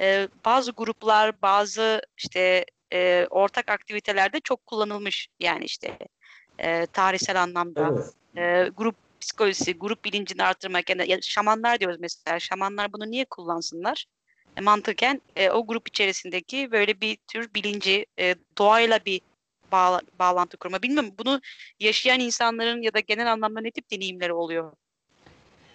[0.00, 5.28] e, bazı gruplar, bazı işte e, ortak aktivitelerde çok kullanılmış.
[5.40, 5.98] Yani işte
[6.58, 8.14] e, tarihsel anlamda Evet.
[8.36, 10.90] e, grup psikolojisi, grup bilincini artırmak.
[10.90, 12.40] Yani ya şamanlar diyoruz mesela.
[12.40, 14.06] Şamanlar bunu niye kullansınlar?
[14.56, 19.20] E, mantıken e, o grup içerisindeki böyle bir tür bilinci e, doğayla bir
[19.72, 20.82] bağla- bağlantı kurma.
[20.82, 21.40] Bilmiyorum bunu
[21.80, 24.72] yaşayan insanların ya da genel anlamda ne tip deneyimleri oluyor?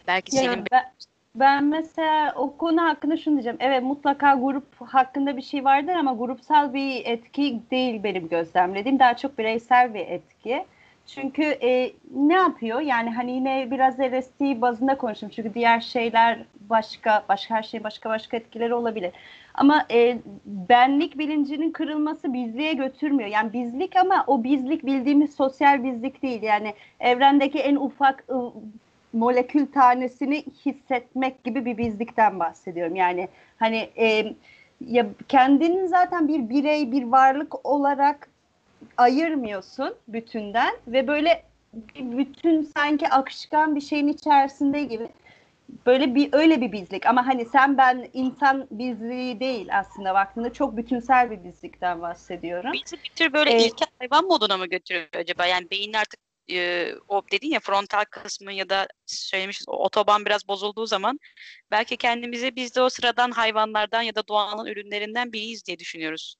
[0.08, 0.96] Belki Ya senin ben,
[1.36, 3.58] ben mesela o konu hakkında şunu diyeceğim.
[3.60, 9.00] Evet mutlaka grup hakkında bir şey vardır ama grupsal bir etki değil benim gözlemlediğim.
[9.00, 10.66] Daha çok bireysel bir etki.
[11.08, 12.82] Çünkü e, ne yapıyor?
[12.82, 15.34] Yani hani yine biraz LSD bazında konuşayım.
[15.36, 16.40] Çünkü diğer şeyler
[16.70, 19.12] başka, başka her şey başka başka etkileri olabilir.
[19.54, 23.30] Ama e, benlik bilincinin kırılması bizliğe götürmüyor.
[23.30, 26.42] Yani bizlik ama o bizlik bildiğimiz sosyal bizlik değil.
[26.44, 28.52] Yani evrendeki en ufak ı,
[29.14, 32.96] molekül tanesini hissetmek gibi bir bizlikten bahsediyorum.
[32.96, 34.34] Yani hani e,
[34.88, 38.30] ya kendini zaten bir birey, bir varlık olarak
[38.98, 41.44] ayırmıyorsun bütünden ve böyle
[41.74, 45.08] bir bütün sanki akışkan bir şeyin içerisinde gibi
[45.86, 50.78] böyle bir öyle bir bizlik ama hani sen ben insan bizliği değil aslında baktığında çok
[50.78, 52.74] bütünsel bir bizlikten bahsediyorum.
[52.74, 53.62] bizi bir tür böyle Evet.
[53.62, 55.46] ilkel hayvan moduna mı götürüyor acaba?
[55.46, 60.48] Yani beyin artık e, o dedin ya frontal kısmı ya da söylemişiz o otoban biraz
[60.48, 61.20] bozulduğu zaman
[61.72, 66.36] belki kendimizi biz de o sıradan hayvanlardan ya da doğanın ürünlerinden biriyiz diye düşünüyoruz.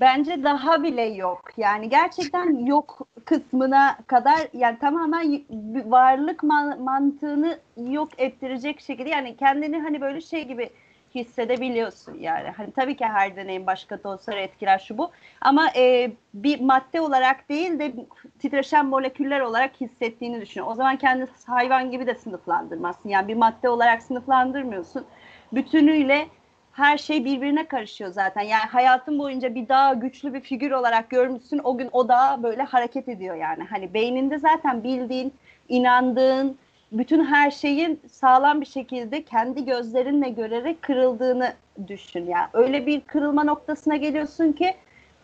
[0.00, 1.50] Bence daha bile yok.
[1.56, 5.44] Yani gerçekten yok kısmına kadar yani tamamen
[5.90, 10.70] varlık man- mantığını yok ettirecek şekilde yani kendini hani böyle şey gibi
[11.16, 12.50] hissedebiliyorsun yani.
[12.56, 17.48] Hani tabii ki her deneyim başka dozları etkiler şu bu ama e, bir madde olarak
[17.48, 17.92] değil de
[18.38, 20.60] titreşen moleküller olarak hissettiğini düşün.
[20.60, 23.08] O zaman kendini hayvan gibi de sınıflandırmazsın.
[23.08, 25.06] Yani bir madde olarak sınıflandırmıyorsun.
[25.52, 26.28] Bütünüyle
[26.72, 28.42] her şey birbirine karışıyor zaten.
[28.42, 31.60] Yani hayatın boyunca bir daha güçlü bir figür olarak görmüşsün.
[31.64, 33.64] O gün o daha böyle hareket ediyor yani.
[33.64, 35.34] Hani beyninde zaten bildiğin,
[35.68, 36.58] inandığın
[36.92, 41.54] bütün her şeyin sağlam bir şekilde kendi gözlerinle görerek kırıldığını
[41.88, 42.26] düşün.
[42.26, 44.74] Yani öyle bir kırılma noktasına geliyorsun ki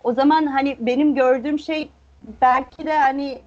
[0.04, 1.88] o zaman hani benim gördüğüm şey
[2.42, 3.38] belki de hani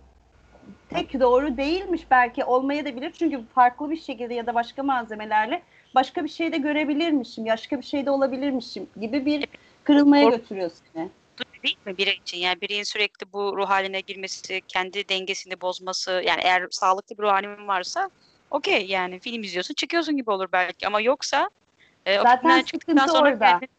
[0.90, 3.12] tek doğru değilmiş belki olmaya da bilir.
[3.12, 5.62] Çünkü farklı bir şekilde ya da başka malzemelerle
[5.96, 9.48] başka bir şey de görebilirmişim, başka bir şey de olabilirmişim gibi bir
[9.84, 11.10] kırılmaya Kork- götürüyor seni.
[11.40, 12.38] Bu değil mi birey için?
[12.38, 17.32] Yani bireyin sürekli bu ruh haline girmesi, kendi dengesini bozması yani eğer sağlıklı bir ruh
[17.32, 18.10] halin varsa
[18.52, 21.50] okey yani film izliyorsun çıkıyorsun gibi olur belki ama yoksa
[22.06, 23.46] e, Zaten çıktıktan sonra orada.
[23.46, 23.70] kendin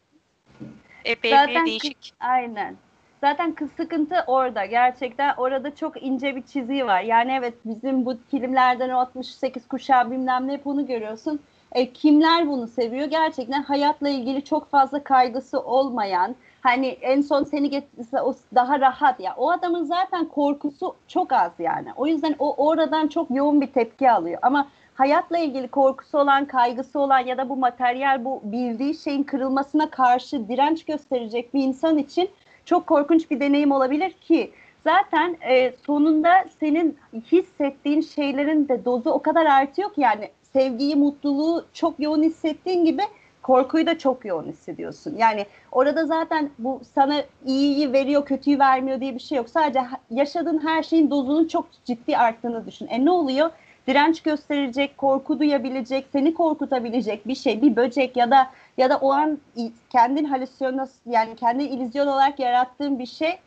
[1.05, 2.13] epey Zaten bir değişik.
[2.19, 2.77] Aynen.
[3.21, 4.65] Zaten kız sıkıntı orada.
[4.65, 7.01] Gerçekten orada çok ince bir çizgi var.
[7.01, 11.41] Yani evet bizim bu filmlerden o 68 kuşağı bilmem ne hep onu görüyorsun.
[11.71, 13.07] E, kimler bunu seviyor?
[13.07, 19.19] Gerçekten hayatla ilgili çok fazla kaygısı olmayan, hani en son seni getirse o daha rahat
[19.19, 19.33] ya.
[19.37, 21.87] O adamın zaten korkusu çok az yani.
[21.95, 24.39] O yüzden o oradan çok yoğun bir tepki alıyor.
[24.41, 29.89] Ama hayatla ilgili korkusu olan, kaygısı olan ya da bu materyal, bu bildiği şeyin kırılmasına
[29.89, 32.29] karşı direnç gösterecek bir insan için
[32.65, 34.51] çok korkunç bir deneyim olabilir ki
[34.83, 36.97] zaten e, sonunda senin
[37.31, 43.01] hissettiğin şeylerin de dozu o kadar artıyor ki yani sevgiyi, mutluluğu çok yoğun hissettiğin gibi
[43.41, 45.15] korkuyu da çok yoğun hissediyorsun.
[45.17, 47.15] Yani orada zaten bu sana
[47.45, 49.49] iyiyi veriyor, kötüyü vermiyor diye bir şey yok.
[49.49, 49.79] Sadece
[50.11, 52.87] yaşadığın her şeyin dozunun çok ciddi arttığını düşün.
[52.87, 53.49] E ne oluyor?
[53.87, 59.11] Direnç gösterecek, korku duyabilecek, seni korkutabilecek bir şey, bir böcek ya da ya da o
[59.11, 59.37] an
[59.89, 63.37] kendin halüsinasyon yani kendi illüzyon olarak yarattığın bir şey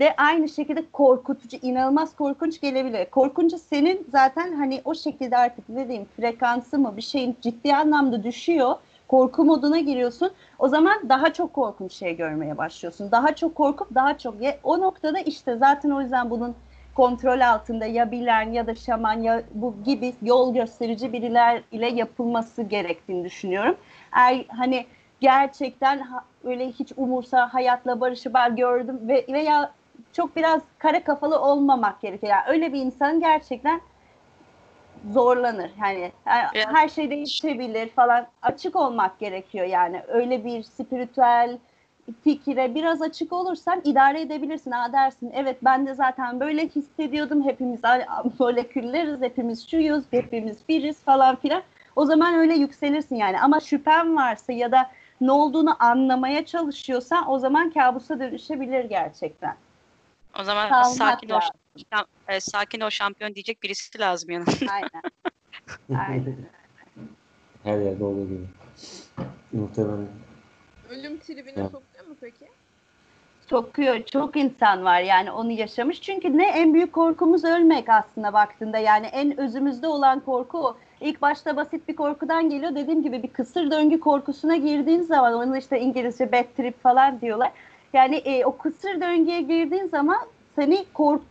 [0.00, 3.10] de aynı şekilde korkutucu, inanılmaz korkunç gelebilir.
[3.10, 8.74] Korkunca senin zaten hani o şekilde artık dediğim frekansı mı bir şeyin ciddi anlamda düşüyor.
[9.08, 10.30] Korku moduna giriyorsun.
[10.58, 13.10] O zaman daha çok korkunç şey görmeye başlıyorsun.
[13.10, 16.54] Daha çok korkup daha çok ye- o noktada işte zaten o yüzden bunun
[16.94, 22.62] kontrol altında ya bilen ya da şaman ya bu gibi yol gösterici biriler ile yapılması
[22.62, 23.76] gerektiğini düşünüyorum.
[24.16, 24.86] Eğer hani
[25.20, 26.06] gerçekten
[26.44, 29.70] öyle hiç umursa hayatla barışı ben gördüm ve veya
[30.12, 32.32] çok biraz kara kafalı olmamak gerekiyor.
[32.32, 33.80] Yani öyle bir insan gerçekten
[35.12, 35.70] zorlanır.
[35.82, 38.26] Yani her- Biraz- her şey değişebilir falan.
[38.42, 40.02] Açık olmak gerekiyor yani.
[40.08, 41.58] Öyle bir spiritüel
[42.24, 44.70] fikire biraz açık olursan idare edebilirsin.
[44.70, 47.44] Ha dersin evet ben de zaten böyle hissediyordum.
[47.44, 47.80] Hepimiz
[48.38, 51.62] molekülleriz, hepimiz şuyuz, hepimiz biriz falan filan.
[51.96, 53.40] O zaman öyle yükselirsin yani.
[53.40, 59.54] Ama şüphen varsa ya da ne olduğunu anlamaya çalışıyorsan o zaman kabusa dönüşebilir gerçekten.
[60.40, 64.50] O zaman Kalmak sakin şam- e, sakin ol şampiyon diyecek birisi lazım yanında.
[64.70, 65.02] Aynen.
[66.08, 66.36] Aynen.
[67.64, 68.46] Her yerde olduğu gibi.
[69.52, 70.08] Muhtemelen.
[70.90, 71.70] Ölüm tribine Evet.
[71.70, 72.48] sokuyor mu peki?
[73.50, 74.02] Sokuyor.
[74.02, 76.00] Çok insan var yani onu yaşamış.
[76.00, 78.78] Çünkü ne en büyük korkumuz ölmek aslında baktığında.
[78.78, 80.76] Yani en özümüzde olan korku o.
[81.00, 82.74] İlk başta basit bir korkudan geliyor.
[82.74, 87.52] Dediğim gibi bir kısır döngü korkusuna girdiğin zaman onu işte İngilizce bad trip falan diyorlar.
[87.96, 90.18] Yani e, o kısır döngüye girdiğin zaman
[90.56, 91.22] seni kork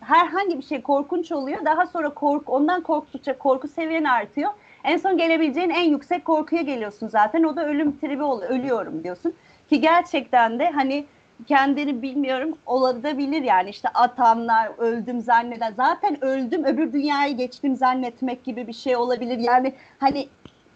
[0.00, 1.64] herhangi bir şey korkunç oluyor.
[1.64, 4.50] Daha sonra korku ondan korktukça korku seviyen artıyor.
[4.84, 7.42] En son gelebileceğin en yüksek korkuya geliyorsun zaten.
[7.42, 8.50] O da ölüm tribi oluyor.
[8.50, 9.34] Ölüyorum diyorsun.
[9.70, 11.04] Ki gerçekten de hani
[11.46, 18.66] kendini bilmiyorum olabilir yani işte atanlar öldüm zanneden zaten öldüm öbür dünyaya geçtim zannetmek gibi
[18.66, 20.28] bir şey olabilir yani hani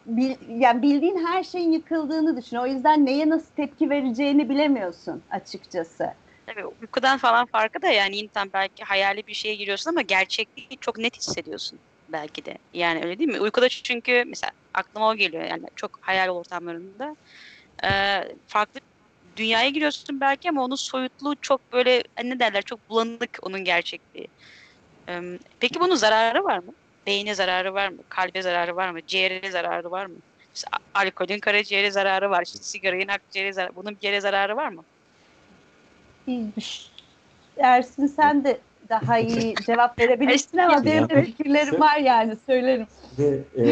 [0.08, 6.10] bil, yani bildiğin her şeyin yıkıldığını düşün o yüzden neye nasıl tepki vereceğini bilemiyorsun açıkçası.
[6.46, 10.98] Tabii uykudan falan farkı da yani insan belki hayali bir şeye giriyorsun ama gerçekliği çok
[10.98, 12.58] net hissediyorsun belki de.
[12.72, 13.40] Yani öyle değil mi?
[13.40, 17.16] Uykuda çünkü mesela aklıma o geliyor yani çok hayal ortamlarında.
[17.84, 18.80] Ee, farklı
[19.36, 24.28] dünyaya giriyorsun belki ama onun soyutluğu çok böyle ne derler çok bulanık onun gerçekliği.
[25.08, 25.20] Ee,
[25.60, 26.72] peki bunun zararı var mı?
[27.08, 27.96] Beyne zararı var mı?
[28.08, 28.98] Kalbe zararı var mı?
[29.06, 30.14] Ciğere zararı var mı?
[30.54, 32.42] Mesela alkolün karaciğere zararı var.
[32.46, 33.76] İşte sigaranın akciğere zararı.
[33.76, 34.82] Bunun bir yere zararı var mı?
[37.58, 42.86] Ersin sen de daha iyi cevap verebilirsin ama benim de fikirlerim var yani söylerim.
[43.18, 43.64] Ve e,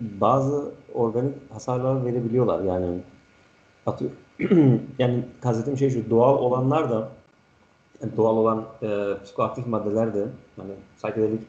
[0.00, 2.98] bazı organik hasarlar verebiliyorlar yani
[3.86, 4.10] atıyor.
[4.98, 7.08] yani kastettiğim şey şu doğal olanlar da
[8.02, 8.88] yani doğal olan e,
[9.24, 10.26] psikoaktif maddeler de
[10.56, 11.40] hani psikodelik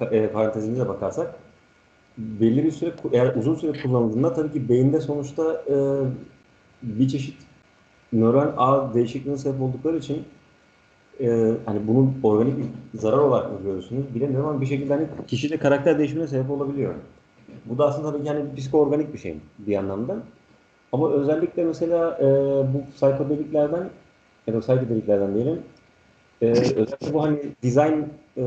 [0.00, 1.34] e, parantezinde de bakarsak
[2.18, 5.76] belli bir süre eğer uzun süre kullanıldığında tabii ki beyinde sonuçta e,
[6.82, 7.36] bir çeşit
[8.12, 10.24] nöral ağ değişikliğine sebep oldukları için
[11.20, 15.56] e, hani bunun organik bir zarar olarak mı görüyorsunuz bilemiyorum ama bir şekilde hani kişide
[15.56, 16.94] karakter değişimine sebep olabiliyor.
[17.64, 20.16] Bu da aslında tabii ki hani psikoorganik bir şey bir anlamda.
[20.92, 22.24] Ama özellikle mesela e,
[22.74, 23.90] bu psikodeliklerden
[24.46, 25.62] ya da psikodeliklerden diyelim
[26.42, 28.02] e, özellikle bu hani design
[28.36, 28.42] e,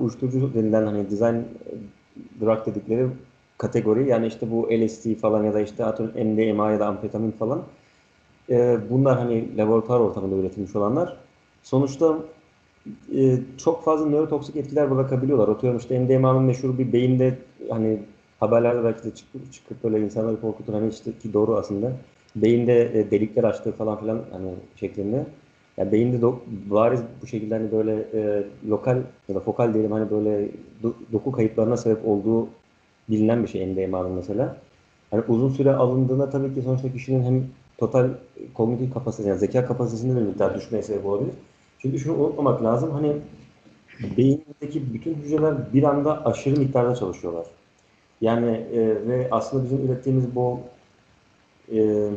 [0.00, 1.44] uyuşturucu denilen hani design e,
[2.40, 3.06] drug dedikleri
[3.58, 7.62] kategori yani işte bu LSD falan ya da işte atıyorum MDMA ya da amfetamin falan
[8.50, 11.16] e, bunlar hani laboratuvar ortamında üretilmiş olanlar
[11.62, 12.18] sonuçta
[13.14, 15.48] e, çok fazla nörotoksik etkiler bırakabiliyorlar.
[15.48, 17.38] Atıyorum işte MDMA'nın meşhur bir beyinde
[17.70, 17.98] hani
[18.40, 21.92] haberlerde belki de çıkıp, çıkıp böyle insanları korkutur hani işte ki doğru aslında.
[22.36, 25.26] Beyinde e, delikler açtığı falan filan hani şeklinde.
[25.76, 30.10] Yani beyinde do, bariz bu şekilde hani böyle e, lokal ya da fokal diyelim hani
[30.10, 30.48] böyle
[30.82, 32.48] do, doku kayıplarına sebep olduğu
[33.08, 34.56] bilinen bir şey MDMA'nın mesela.
[35.10, 37.44] Hani uzun süre alındığında tabii ki sonuçta kişinin hem
[37.78, 38.10] total
[38.54, 41.34] kognitif kapasitesi yani zeka kapasitesinde bir miktar düşmeye sebep olabilir.
[41.78, 43.16] Çünkü şunu unutmamak lazım hani
[44.16, 47.46] beyindeki bütün hücreler bir anda aşırı miktarda çalışıyorlar.
[48.20, 50.60] Yani e, ve aslında bizim ürettiğimiz bu
[51.72, 52.10] e,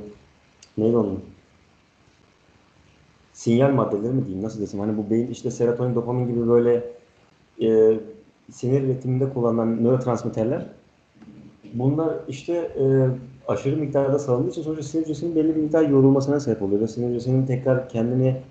[0.77, 1.34] neydi onun?
[3.35, 6.83] Sinyal maddeleri mi diyeyim nasıl desem hani bu beyin işte serotonin, dopamin gibi böyle
[7.61, 7.99] e,
[8.51, 10.65] sinir üretiminde kullanılan nörotransmitterler
[11.73, 13.07] bunlar işte e,
[13.47, 17.09] aşırı miktarda salındığı için sonuçta sinir hücresinin belli bir miktar yorulmasına sebep oluyor ve sinir
[17.09, 18.41] hücresinin tekrar kendini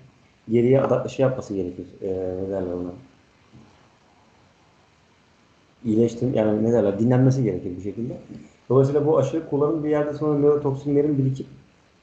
[0.49, 1.85] geriye adapte şey yapması gerekir.
[2.01, 2.07] E,
[2.43, 2.91] ne derler ona?
[5.85, 8.17] iyileştim yani ne derler dinlenmesi gerekir bir şekilde.
[8.69, 11.47] Dolayısıyla bu aşırı kullanım bir yerde sonra nörotoksinlerin birikip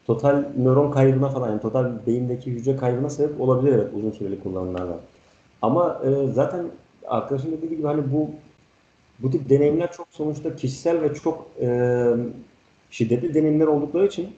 [0.07, 4.99] total nöron kaybına falan yani total beyindeki hücre kaybına sebep olabilir evet uzun süreli kullanımlardan.
[5.63, 6.67] Ama e, zaten
[7.07, 8.31] arkadaşın dediği gibi hani bu
[9.19, 11.69] bu tip deneyimler çok sonuçta kişisel ve çok e,
[12.91, 14.29] şiddetli deneyimler oldukları için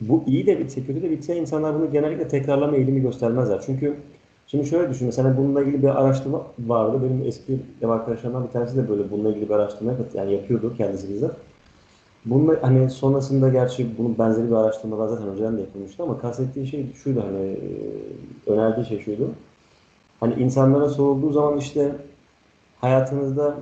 [0.00, 3.62] bu iyi de bitse kötü de bitse insanlar bunu genellikle tekrarlama eğilimi göstermezler.
[3.66, 3.96] Çünkü
[4.50, 7.02] Şimdi şöyle düşün, mesela bununla ilgili bir araştırma vardı.
[7.02, 9.94] Benim eski ev arkadaşlarımdan bir tanesi de böyle bununla ilgili bir araştırma.
[10.14, 11.36] Yani yapıyordu kendisi bizzat.
[12.24, 16.92] Bununla hani sonrasında gerçi bunun benzeri bir araştırmalar zaten önceden de yapılmıştı ama kastettiği şey
[16.92, 17.58] şuydu hani
[18.46, 19.30] önerdiği şey şuydu.
[20.20, 21.92] Hani insanlara sorulduğu zaman işte
[22.80, 23.54] hayatınızda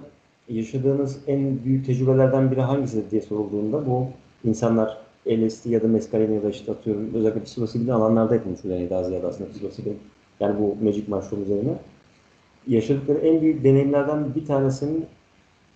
[0.48, 4.06] yaşadığınız en büyük tecrübelerden biri hangisi diye sorulduğunda bu
[4.44, 9.04] insanlar LSD ya da meskalin ya da işte atıyorum özellikle psilosibin alanlarda yapılmış yani daha
[9.04, 9.98] ziyade aslında psilosibin
[10.40, 11.74] yani bu Magic Mushroom üzerine
[12.66, 15.06] yaşadıkları en büyük deneyimlerden bir tanesinin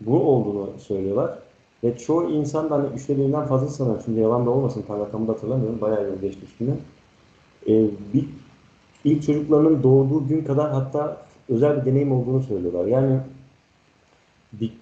[0.00, 1.38] bu olduğunu söylüyorlar.
[1.84, 4.02] Ve çoğu insan da hani üçte birinden fazla sanır.
[4.04, 5.80] Şimdi yalan da olmasın tam rakamı da hatırlamıyorum.
[5.80, 6.76] Bayağı yıl geçti üstünden.
[7.66, 8.24] Ee, bir,
[9.04, 12.86] ilk çocuklarının doğduğu gün kadar hatta özel bir deneyim olduğunu söylüyorlar.
[12.86, 13.20] Yani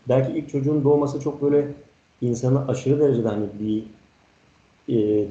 [0.09, 1.69] belki ilk çocuğun doğması çok böyle
[2.21, 3.85] insana aşırı derecede hani bir
[4.89, 5.27] e,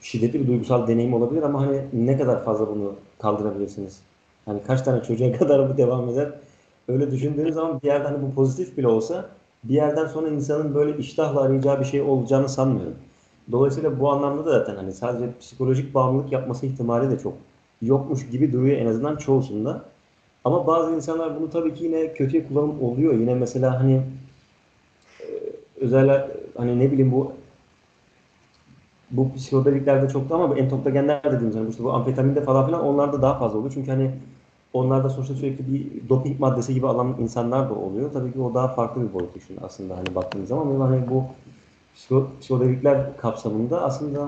[0.00, 4.00] şiddetli bir duygusal deneyim olabilir ama hani ne kadar fazla bunu kaldırabilirsiniz?
[4.44, 6.32] Hani kaç tane çocuğa kadar bu devam eder?
[6.88, 9.30] Öyle düşündüğünüz zaman bir yerden hani bu pozitif bile olsa
[9.64, 12.96] bir yerden sonra insanın böyle iştahla arayacağı bir şey olacağını sanmıyorum.
[13.52, 17.34] Dolayısıyla bu anlamda da zaten hani sadece psikolojik bağımlılık yapması ihtimali de çok
[17.82, 19.84] yokmuş gibi duruyor en azından çoğusunda.
[20.44, 23.14] Ama bazı insanlar bunu tabii ki yine kötüye kullanım oluyor.
[23.14, 24.02] Yine mesela hani
[25.20, 25.26] e,
[25.80, 27.32] özel hani ne bileyim bu
[29.10, 33.38] bu psikodeliklerde çoktu ama bu entomogenler dediğimiz hani işte bu amfetaminde falan filan onlarda daha
[33.38, 33.74] fazla oluyor.
[33.74, 34.10] Çünkü hani
[34.72, 38.12] onlarda sonuçta sürekli bir doping maddesi gibi alan insanlar da oluyor.
[38.12, 40.66] Tabii ki o daha farklı bir boyut düşün aslında hani baktığınız zaman.
[40.66, 41.24] Ama hani bu
[42.40, 44.26] psikodelikler kapsamında aslında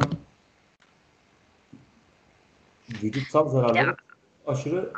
[3.03, 3.97] vücutsal zararları
[4.47, 4.93] aşırı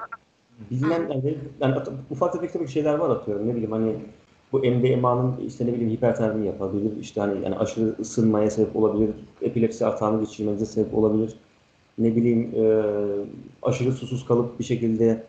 [0.71, 1.77] bilinen yani, yani
[2.11, 3.97] ufak tefek tabii şeyler var atıyorum ne bileyim hani
[4.53, 9.11] bu MDMA'nın işte ne bileyim hipertermi yapabilir işte hani yani aşırı ısınmaya sebep olabilir
[9.43, 11.35] epilepsi atağını geçirmenize sebep olabilir
[11.99, 12.83] ne bileyim e,
[13.63, 15.27] aşırı susuz kalıp bir şekilde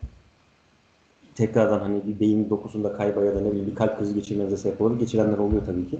[1.34, 4.80] tekrardan hani bir beyin dokusunda kayba ya da ne bileyim bir kalp krizi geçirmenize sebep
[4.80, 5.00] olabilir.
[5.00, 5.98] Geçirenler oluyor tabii ki.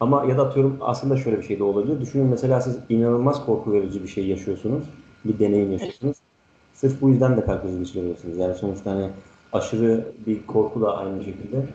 [0.00, 2.00] Ama ya da atıyorum aslında şöyle bir şey de olabilir.
[2.00, 4.84] Düşünün mesela siz inanılmaz korku verici bir şey yaşıyorsunuz.
[5.24, 6.16] Bir deneyim yaşıyorsunuz.
[6.74, 8.38] Sırf bu yüzden de kalp krizi geçirebilirsiniz.
[8.38, 9.10] Yani sonuçta hani
[9.52, 11.66] aşırı bir korku da aynı şekilde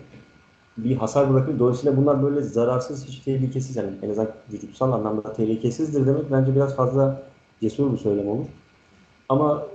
[0.78, 1.60] bir hasar bırakıyor.
[1.60, 6.76] Dolayısıyla bunlar böyle zararsız, hiç tehlikesiz yani en azından vücutsal anlamda tehlikesizdir demek bence biraz
[6.76, 7.24] fazla
[7.62, 8.46] cesur bir söylem olur.
[9.30, 9.68] Ama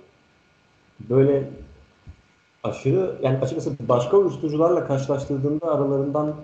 [1.11, 1.51] böyle
[2.63, 6.35] aşırı yani açıkçası başka uyuşturucularla karşılaştırdığında aralarından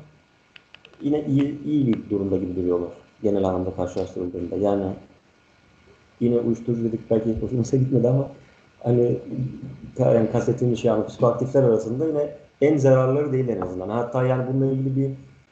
[1.02, 2.90] yine iyi, iyi bir durumda gibi duruyorlar.
[3.22, 4.56] Genel anlamda karşılaştırıldığında.
[4.56, 4.92] Yani
[6.20, 8.30] yine uyuşturucu dedik belki hoşumuza gitmedi ama
[8.80, 9.18] hani
[9.98, 13.88] yani kastettiğim şey yani psikoaktifler arasında yine en zararları değil en azından.
[13.88, 15.10] Hatta yani bununla ilgili bir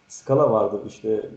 [0.08, 1.30] skala vardı işte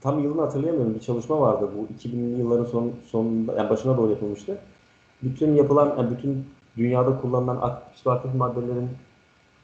[0.00, 4.58] tam yılını hatırlayamıyorum bir çalışma vardı bu 2000'li yılların son, sonunda yani başına doğru yapılmıştı.
[5.22, 8.88] Bütün yapılan yani bütün dünyada kullanılan psikoaktif maddelerin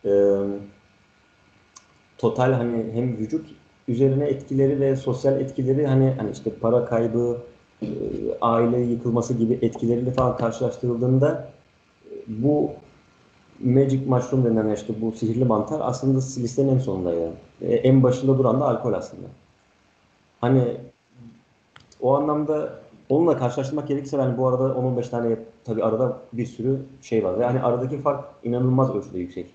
[0.04, 0.10] e,
[2.18, 3.46] total hani hem vücut
[3.88, 7.36] üzerine etkileri ve sosyal etkileri hani hani işte para kaybı,
[7.82, 7.88] e,
[8.40, 11.48] aile yıkılması gibi etkileriyle falan karşılaştırıldığında
[12.26, 12.72] bu
[13.62, 17.34] Magic Mushroom denen işte bu sihirli mantar aslında listenin en sonunda yani.
[17.60, 19.26] E, en başında duran da alkol aslında.
[20.40, 20.76] Hani
[22.00, 27.24] o anlamda onunla karşılaştırmak gerekirse ben bu arada 10-15 tane tabi arada bir sürü şey
[27.24, 27.38] var.
[27.38, 29.46] Yani aradaki fark inanılmaz ölçüde yüksek.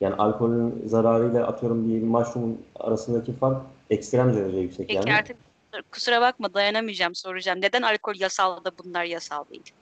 [0.00, 5.18] Yani alkolün zararıyla atıyorum bir mushroom arasındaki fark ekstrem derece yüksek Peki yani.
[5.18, 5.36] artık
[5.92, 7.60] kusura bakma dayanamayacağım soracağım.
[7.60, 9.72] Neden alkol yasal da bunlar yasal değil?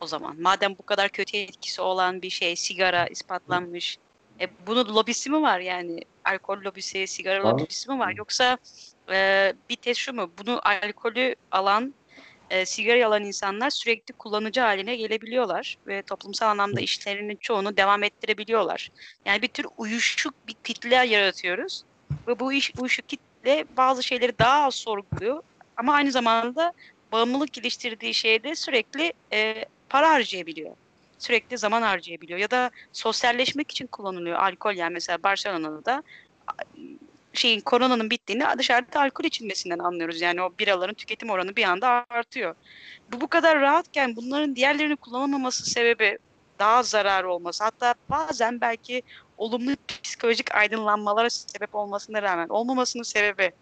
[0.00, 3.98] O zaman madem bu kadar kötü etkisi olan bir şey sigara ispatlanmış.
[4.40, 6.00] E, bunun lobisi mi var yani?
[6.24, 7.52] Alkol lobisi, sigara Var.
[7.52, 8.14] lobisi mi var?
[8.16, 8.58] Yoksa
[9.12, 10.34] e, bir test şu mu?
[10.38, 11.94] Bunu alkolü alan
[12.50, 18.90] e, sigara alan insanlar sürekli kullanıcı haline gelebiliyorlar ve toplumsal anlamda işlerinin çoğunu devam ettirebiliyorlar.
[19.26, 21.82] Yani bir tür uyuşuk bir kitle yaratıyoruz
[22.28, 25.42] ve bu iş uyuşuk kitle bazı şeyleri daha az sorguluyor
[25.76, 26.72] ama aynı zamanda
[27.12, 30.76] bağımlılık geliştirdiği şeyde sürekli e, para harcayabiliyor.
[31.18, 36.02] Sürekli zaman harcayabiliyor ya da sosyalleşmek için kullanılıyor alkol yani mesela Barcelona'da
[37.32, 40.20] şeyin koronanın bittiğini dışarıda alkol içilmesinden anlıyoruz.
[40.20, 42.54] Yani o biraların tüketim oranı bir anda artıyor.
[43.12, 46.18] Bu bu kadar rahatken bunların diğerlerini kullanamaması sebebi
[46.58, 47.64] daha zarar olması.
[47.64, 49.02] Hatta bazen belki
[49.36, 53.52] olumlu psikolojik aydınlanmalara sebep olmasına rağmen olmamasının sebebi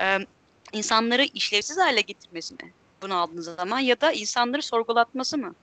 [0.00, 0.18] e,
[0.72, 2.72] insanları işlevsiz hale getirmesi mi?
[3.02, 5.54] Bunu aldığınız zaman ya da insanları sorgulatması mı?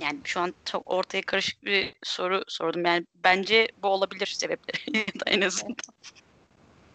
[0.00, 2.84] Yani şu an çok ortaya karışık bir soru sordum.
[2.84, 5.76] Yani bence bu olabilir sebepleri en azından.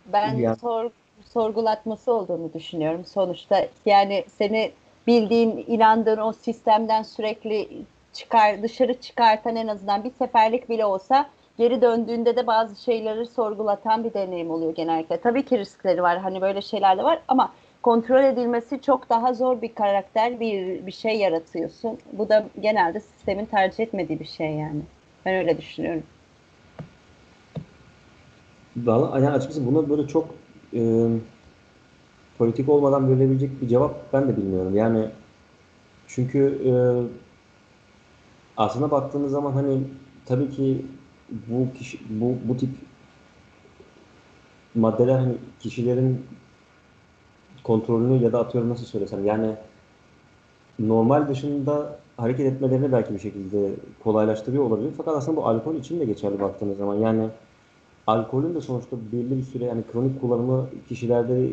[0.05, 0.55] Ben Ya.
[0.55, 0.91] sor,
[1.33, 3.05] sorgulatması olduğunu düşünüyorum.
[3.05, 4.71] Sonuçta yani seni
[5.07, 7.69] bildiğin, inandığın o sistemden sürekli
[8.13, 14.03] çıkar dışarı çıkartan en azından bir seferlik bile olsa geri döndüğünde de bazı şeyleri sorgulatan
[14.03, 15.21] bir deneyim oluyor genellikle.
[15.21, 16.17] Tabii ki riskleri var.
[16.17, 20.91] Hani böyle şeyler de var ama kontrol edilmesi çok daha zor bir karakter, bir bir
[20.91, 21.97] şey yaratıyorsun.
[22.13, 24.81] Bu da genelde sistemin tercih etmediği bir şey yani.
[25.25, 26.03] Ben öyle düşünüyorum.
[28.77, 30.35] Vallahi yani açıkçası buna böyle çok
[30.73, 31.07] e,
[32.37, 34.75] politik olmadan verilebilecek bir cevap ben de bilmiyorum.
[34.75, 35.09] Yani
[36.07, 36.71] çünkü e,
[38.57, 39.83] aslına baktığımız zaman hani
[40.25, 40.85] tabii ki
[41.29, 42.69] bu kişi bu bu tip
[44.75, 46.25] maddeler hani kişilerin
[47.71, 49.55] kontrolünü ya da atıyorum nasıl söylesem yani
[50.79, 53.71] normal dışında hareket etmelerini belki bir şekilde
[54.03, 54.91] kolaylaştırıyor olabilir.
[54.97, 56.95] Fakat aslında bu alkol için de geçerli baktığınız zaman.
[56.95, 57.27] Yani
[58.07, 61.49] alkolün de sonuçta belli bir süre yani kronik kullanımı kişilerde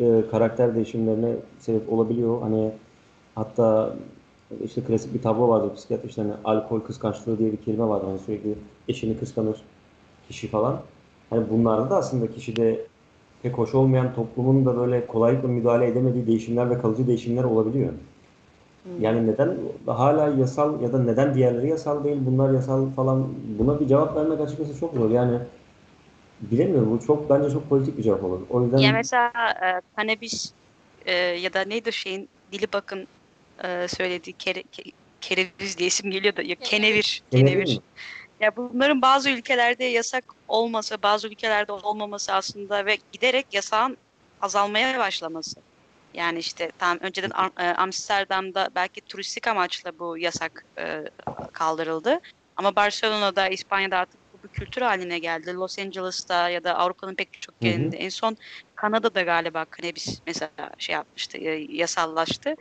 [0.00, 2.42] e, karakter değişimlerine sebep olabiliyor.
[2.42, 2.72] Hani
[3.34, 3.94] hatta
[4.64, 8.02] işte klasik bir tablo vardır psikiyatri işte hani alkol kıskançlığı diye bir kelime var.
[8.04, 8.54] Hani sürekli
[8.88, 9.56] eşini kıskanır
[10.28, 10.80] kişi falan.
[11.30, 12.86] Hani bunlarda da aslında kişide
[13.44, 17.94] pek hoş olmayan toplumun da böyle kolaylıkla müdahale edemediği değişimler ve kalıcı değişimler olabiliyor.
[18.98, 23.86] Yani neden hala yasal ya da neden diğerleri yasal değil bunlar yasal falan buna bir
[23.86, 25.10] cevap vermek açıkçası çok zor.
[25.10, 25.40] Yani
[26.40, 28.46] bilemiyorum bu çok bence çok politik bir cevap olur.
[28.50, 29.32] O yüzden Ya mesela
[29.62, 30.54] e, kanabis
[31.06, 33.08] e, ya da neydi şeyin dili bakın
[33.64, 37.82] e, söylediği kere, ke- kereviz diye isim geliyor da ya kenevir, Kenevir kenevir.
[38.40, 43.96] Ya bunların bazı ülkelerde yasak olması, bazı ülkelerde olmaması aslında ve giderek yasağın
[44.40, 45.60] azalmaya başlaması.
[46.14, 51.04] Yani işte tam önceden e, Amsterdam'da belki turistik amaçla bu yasak e,
[51.52, 52.20] kaldırıldı.
[52.56, 55.54] Ama Barcelona'da, İspanya'da artık bir kültür haline geldi.
[55.54, 57.66] Los Angeles'ta ya da Avrupa'nın pek çok Hı hı.
[57.66, 57.96] yerinde.
[57.96, 58.36] En son
[58.74, 62.54] Kanada'da galiba kanabis mesela şey yapmıştı, e, yasallaştı.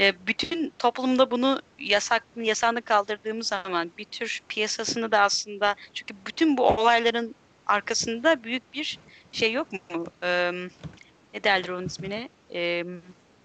[0.00, 6.56] E, bütün toplumda bunu yasak yasağını kaldırdığımız zaman bir tür piyasasını da aslında çünkü bütün
[6.56, 7.34] bu olayların
[7.66, 8.98] arkasında büyük bir
[9.32, 10.04] şey yok mu?
[11.34, 12.28] Ne derler onun ismine?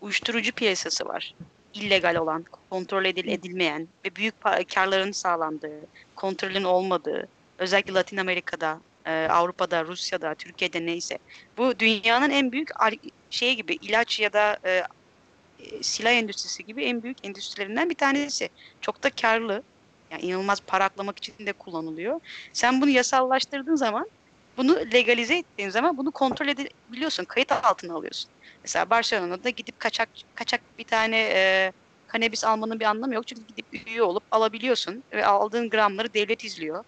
[0.01, 1.35] Uyuşturucu piyasası var.
[1.73, 4.35] İllegal olan, kontrol edil edilmeyen ve büyük
[4.75, 5.81] karların sağlandığı,
[6.15, 7.27] kontrolün olmadığı,
[7.59, 11.19] özellikle Latin Amerika'da, e, Avrupa'da, Rusya'da, Türkiye'de neyse.
[11.57, 12.69] Bu dünyanın en büyük
[13.29, 14.83] şey gibi ilaç ya da e,
[15.83, 18.49] silah endüstrisi gibi en büyük endüstrilerinden bir tanesi.
[18.81, 19.63] Çok da karlı.
[20.11, 22.19] Yani inanılmaz para aklamak için de kullanılıyor.
[22.53, 24.05] Sen bunu yasallaştırdığın zaman
[24.57, 27.25] bunu legalize ettiğin zaman bunu kontrol edebiliyorsun.
[27.25, 28.31] Kayıt altına alıyorsun.
[28.63, 31.73] Mesela Barcelona'da gidip kaçak kaçak bir tane e,
[32.07, 33.27] kanabis almanın bir anlamı yok.
[33.27, 36.83] Çünkü gidip üye olup alabiliyorsun ve aldığın gramları devlet izliyor.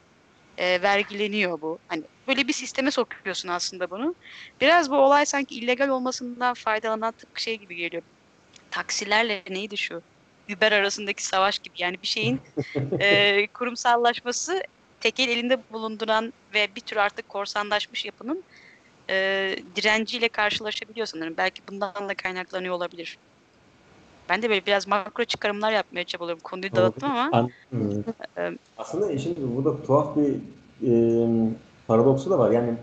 [0.58, 1.80] E, vergileniyor bu.
[1.88, 4.16] Hani böyle bir sisteme sokuyorsun aslında bunu.
[4.62, 8.03] Biraz bu olay sanki illegal olmasından faydalanan tıpkı şey gibi geliyor
[8.72, 10.01] taksilerle neydi şu?
[10.58, 11.74] Uber arasındaki savaş gibi.
[11.78, 12.41] Yani bir şeyin
[13.01, 14.62] e, kurumsallaşması
[14.99, 18.43] tekel elinde bulunduran ve bir tür artık korsanlaşmış yapının
[19.10, 19.16] e,
[19.76, 21.38] direnciyle karşılaşabiliyor sanırım.
[21.38, 23.18] Belki bundan da kaynaklanıyor olabilir.
[24.30, 26.42] Ben de böyle biraz makro çıkarımlar yapmaya çabalıyorum.
[26.44, 27.50] Konuyu dağıttım ama
[28.38, 30.36] e, Aslında şimdi burada tuhaf bir
[30.88, 31.28] e,
[31.88, 32.52] paradoksu da var.
[32.52, 32.74] Yani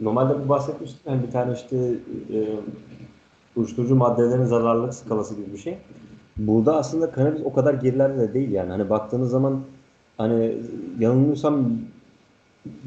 [0.00, 1.00] normalde bu bahsetmiştik.
[1.06, 1.76] Yani bir tane işte
[2.32, 2.38] e,
[3.56, 5.78] uyuşturucu maddelerin zararlılık skalası gibi bir şey.
[6.36, 8.70] Burada aslında kanabis o kadar gerilerde de değil yani.
[8.70, 9.62] Hani baktığınız zaman
[10.18, 10.56] hani
[10.98, 11.70] yanılmıyorsam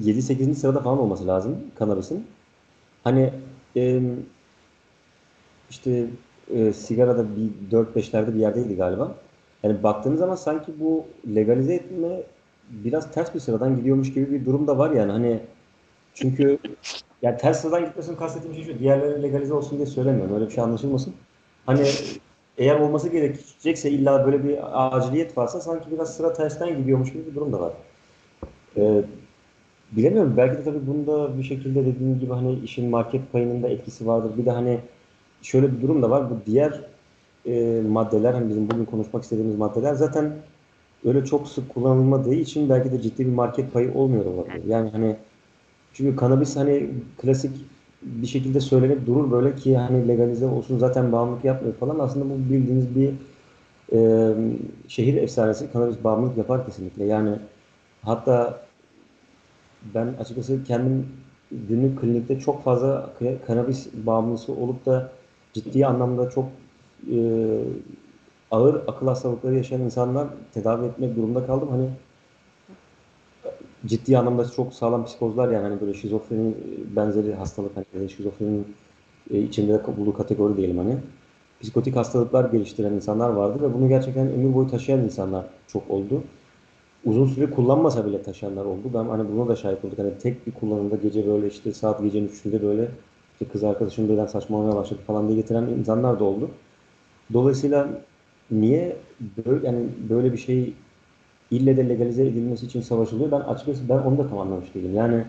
[0.02, 0.54] 7-8.
[0.56, 2.28] sırada falan olması lazım kanabisin.
[3.04, 3.34] Hani
[3.76, 4.02] e,
[5.70, 6.08] işte
[6.50, 9.16] e, sigarada bir 4-5'lerde bir yerdeydi galiba.
[9.64, 12.24] Yani baktığınız zaman sanki bu legalize etme
[12.70, 15.12] biraz ters bir sıradan gidiyormuş gibi bir durum da var yani.
[15.12, 15.40] Hani
[16.14, 16.58] çünkü
[17.22, 18.80] yani ters sıradan gitmesini kastettiğim şey şu.
[18.80, 20.36] Diğerleri legalize olsun diye söylemiyorum.
[20.36, 21.14] Öyle bir şey anlaşılmasın.
[21.66, 21.86] Hani
[22.58, 27.36] eğer olması gerekecekse illa böyle bir aciliyet varsa sanki biraz sıra tersten gidiyormuş gibi bir
[27.36, 27.74] durum da var.
[28.78, 29.04] Ee,
[29.92, 30.34] bilemiyorum.
[30.38, 34.32] Belki de tabii bunda bir şekilde dediğim gibi hani işin market payının da etkisi vardır.
[34.38, 34.80] Bir de hani
[35.44, 36.30] şöyle bir durum da var.
[36.30, 36.82] Bu diğer
[37.46, 40.34] e, maddeler, hani bizim bugün konuşmak istediğimiz maddeler zaten
[41.06, 44.66] öyle çok sık kullanılmadığı için belki de ciddi bir market payı olmuyor olabilir.
[44.68, 45.16] Yani hani
[45.94, 46.90] çünkü kanabis hani
[47.22, 47.52] klasik
[48.02, 52.00] bir şekilde söylenip durur böyle ki hani legalize olsun zaten bağımlılık yapmıyor falan.
[52.00, 53.14] Aslında bu bildiğiniz bir
[53.94, 54.32] e,
[54.88, 55.72] şehir efsanesi.
[55.72, 57.06] Kanabis bağımlılık yapar kesinlikle.
[57.06, 57.36] Yani
[58.02, 58.62] hatta
[59.96, 61.08] ben açıkçası kendim
[61.52, 63.10] günlük klinikte çok fazla
[63.48, 65.12] kanabis bağımlısı olup da
[65.54, 66.46] ciddi anlamda çok
[67.12, 67.18] e,
[68.52, 71.70] ağır akıl hastalıkları yaşayan insanlar tedavi etmek durumunda kaldım.
[71.72, 71.90] Hani
[73.86, 76.54] ciddi anlamda çok sağlam psikozlar yani hani böyle şizofreni
[76.96, 78.76] benzeri hastalık hani şizofrenin
[79.32, 80.98] e, içinde bulduğu kategori diyelim hani.
[81.62, 86.24] Psikotik hastalıklar geliştiren insanlar vardı ve bunu gerçekten ömür boyu taşıyan insanlar çok oldu.
[87.06, 88.92] Uzun süre kullanmasa bile taşıyanlar oldu.
[88.94, 90.00] Ben hani buna da şahit olduk.
[90.00, 92.92] Hani tek bir kullanımda gece böyle işte saat gecenin üçünde böyle
[93.44, 96.50] işte kız arkadaşım birden saçmalamaya başladı falan diye getiren insanlar da oldu.
[97.34, 97.88] Dolayısıyla
[98.52, 98.96] niye
[99.46, 100.74] böyle, yani böyle bir şey
[101.52, 103.32] ille de legalize edilmesi için savaşılıyor?
[103.32, 104.96] Ben açıkçası ben onu da tam anlamış değilim.
[104.96, 105.24] Yani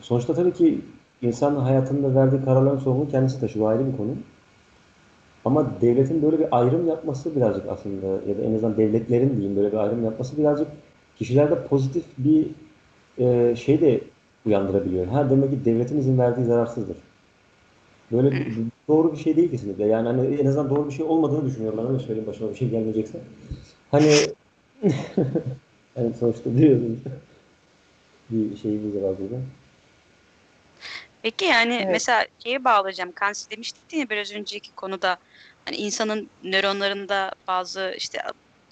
[0.00, 0.80] sonuçta tabii ki
[1.22, 3.70] insan hayatında verdiği kararların sorumluluğu kendisi taşıyor.
[3.70, 4.10] Ayrı bir konu.
[5.44, 9.72] Ama devletin böyle bir ayrım yapması birazcık aslında ya da en azından devletlerin diyeyim böyle
[9.72, 10.68] bir ayrım yapması birazcık
[11.18, 12.46] kişilerde pozitif bir
[13.18, 14.00] e, şey de
[14.46, 15.06] uyandırabiliyor.
[15.06, 16.96] Ha demek ki devletin izin verdiği zararsızdır.
[18.12, 18.56] Böyle bir,
[18.88, 19.86] doğru bir şey değil kesinlikle.
[19.86, 21.78] Yani hani en azından doğru bir şey olmadığını düşünüyorum.
[21.78, 23.20] Ben öyle söyleyeyim başıma bir şey gelmeyecekse.
[23.90, 24.20] Hani
[25.96, 26.98] yani sonuçta biliyorsunuz
[28.30, 29.36] bir şeyimiz var burada.
[31.22, 31.88] Peki yani Evet.
[31.90, 33.12] mesela şeye bağlayacağım.
[33.12, 35.16] Kanser demiştin ya biraz önceki konuda
[35.64, 38.18] hani insanın nöronlarında bazı işte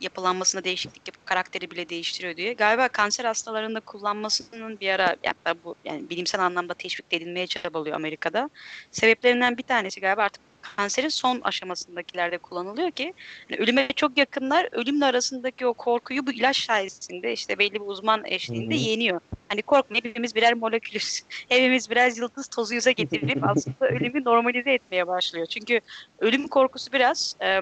[0.01, 2.55] yapılanmasına değişiklik yapıp karakteri bile değiştiriyor diye.
[2.55, 8.51] Galiba kanser hastalarında kullanmasının bir ara hatta bu yani bilimsel anlamda teşvik edilmeye çabalıyor Amerika'da.
[8.90, 10.42] Sebeplerinden bir tanesi galiba artık
[10.76, 13.14] kanserin son aşamasındakilerde kullanılıyor ki
[13.49, 18.24] hani ölüme çok yakınlar ölümle arasındaki o korkuyu bu ilaç sayesinde işte belli bir uzman
[18.24, 18.82] eşliğinde Hı hı.
[18.82, 19.20] yeniyor.
[19.49, 21.20] Hani korkma hepimiz birer molekülüz.
[21.49, 25.47] Hepimiz biraz yıldız tozuyuza getirip aslında ölümü normalize etmeye başlıyor.
[25.47, 25.80] Çünkü
[26.18, 27.61] ölüm korkusu biraz e,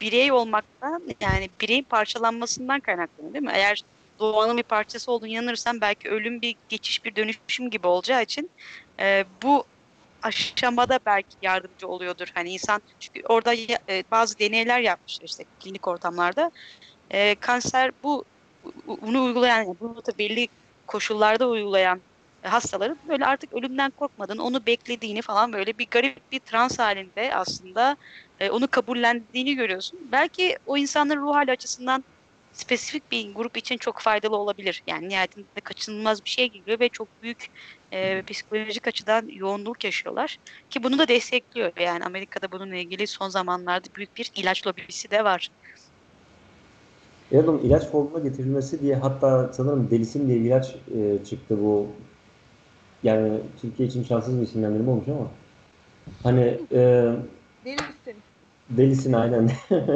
[0.00, 3.52] birey olmaktan yani bireyin parçalanmasından kaynaklanıyor değil mi?
[3.54, 3.82] Eğer
[4.20, 8.52] doğanın bir parçası olduğunu yanırsan belki ölüm bir geçiş bir dönüşüm gibi olacağı için
[9.00, 9.68] e, bu
[10.22, 12.28] aşamada belki yardımcı oluyordur.
[12.34, 16.50] Hani insan çünkü orada e, bazı deneyler yapmışlar işte klinik ortamlarda.
[17.10, 18.26] E, kanser bu
[18.64, 20.48] bu- bunu uygulayan bunu da belli
[20.86, 22.04] koşullarda uygulayan
[22.48, 27.96] hastaların böyle artık ölümden korkmadığını, onu beklediğini falan böyle bir garip bir trans halinde aslında
[28.40, 30.00] e, onu kabullendiğini görüyorsun.
[30.12, 32.04] Belki o insanların ruh hali açısından
[32.52, 34.82] spesifik bir grup için çok faydalı olabilir.
[34.86, 37.46] Yani nihayetinde kaçınılmaz bir şey geliyor ve çok büyük
[37.92, 40.38] e, psikolojik açıdan yoğunluk yaşıyorlar.
[40.70, 41.72] Ki bunu da destekliyor.
[41.80, 45.50] Yani Amerika'da bununla ilgili son zamanlarda büyük bir ilaç lobisi de var.
[47.32, 51.86] Onun ilaç formuna getirilmesi diye hatta sanırım Delisin diye bir ilaç e, çıktı bu.
[53.06, 55.26] Yani Türkiye için şanssız bir isimlendirme olmuş ama.
[56.22, 57.12] Hani e,
[57.64, 58.16] Delisin.
[58.70, 59.50] Delisin aynen.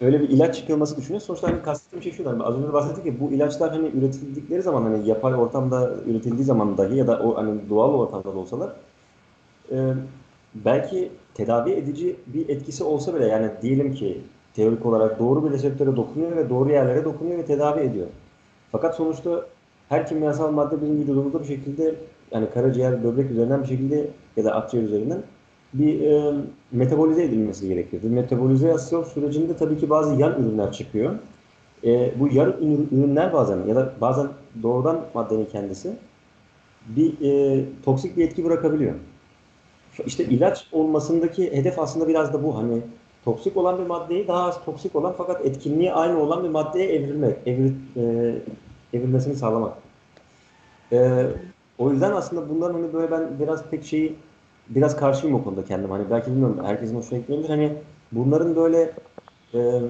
[0.00, 1.22] Öyle bir ilaç çıkılması düşünüyor.
[1.22, 2.30] Sonuçta hani kastettiğim şey şu.
[2.30, 6.78] Hani az önce bahsettik ya bu ilaçlar hani üretildikleri zaman hani yapay ortamda üretildiği zaman
[6.78, 8.72] dahi ya da o hani doğal ortamda da olsalar
[9.70, 9.94] e,
[10.54, 14.20] belki tedavi edici bir etkisi olsa bile yani diyelim ki
[14.54, 18.06] teorik olarak doğru bir reseptöre dokunuyor ve doğru yerlere dokunuyor ve tedavi ediyor.
[18.72, 19.46] Fakat sonuçta
[19.88, 21.94] her kimyasal madde bizim vücudumuzda bir şekilde
[22.30, 24.06] yani karaciğer, böbrek üzerinden bir şekilde
[24.36, 25.22] ya da akciğer üzerinden
[25.74, 26.34] bir e,
[26.72, 28.02] metabolize edilmesi gerekiyor.
[28.02, 31.14] Bu metabolizasyon sürecinde tabii ki bazı yan ürünler çıkıyor.
[31.84, 34.28] E, bu yan ürün- ürünler bazen ya da bazen
[34.62, 35.96] doğrudan maddenin kendisi
[36.86, 38.94] bir e, toksik bir etki bırakabiliyor.
[40.06, 42.58] İşte ilaç olmasındaki hedef aslında biraz da bu.
[42.58, 42.82] Hani
[43.24, 47.36] toksik olan bir maddeyi daha az toksik olan fakat etkinliği aynı olan bir maddeye evrilmek,
[47.46, 48.34] evri, e,
[48.92, 49.72] evrilmesini sağlamak.
[50.92, 51.26] E,
[51.78, 54.16] o yüzden aslında bunların hani böyle ben biraz pek şeyi
[54.68, 55.90] biraz karşıyım o konuda kendim.
[55.90, 57.48] Hani belki bilmiyorum herkesin hoşuna gitmeyebilir.
[57.48, 57.72] Hani
[58.12, 58.92] bunların böyle
[59.54, 59.82] e,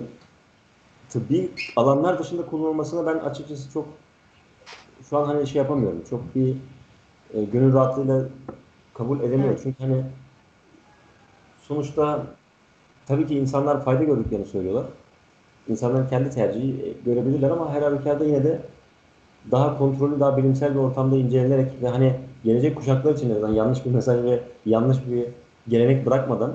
[1.09, 3.89] tıbbi alanlar dışında kullanılmasına ben açıkçası çok
[5.11, 6.03] şu an hani şey yapamıyorum.
[6.11, 6.57] Çok bir
[7.35, 8.25] e, gönül rahatlığıyla
[8.95, 9.51] kabul edemiyorum.
[9.51, 9.61] Evet.
[9.63, 10.05] Çünkü hani
[11.63, 12.27] sonuçta
[13.13, 14.85] tabii ki insanlar fayda gördüklerini söylüyorlar.
[15.69, 18.61] İnsanların kendi tercihi e, görebilirler ama her halükarda yine de
[19.51, 23.91] daha kontrollü, daha bilimsel bir ortamda incelenerek ve hani gelecek kuşaklar için azından yanlış bir
[23.91, 25.27] mesaj ve yanlış bir
[25.69, 26.55] gelenek bırakmadan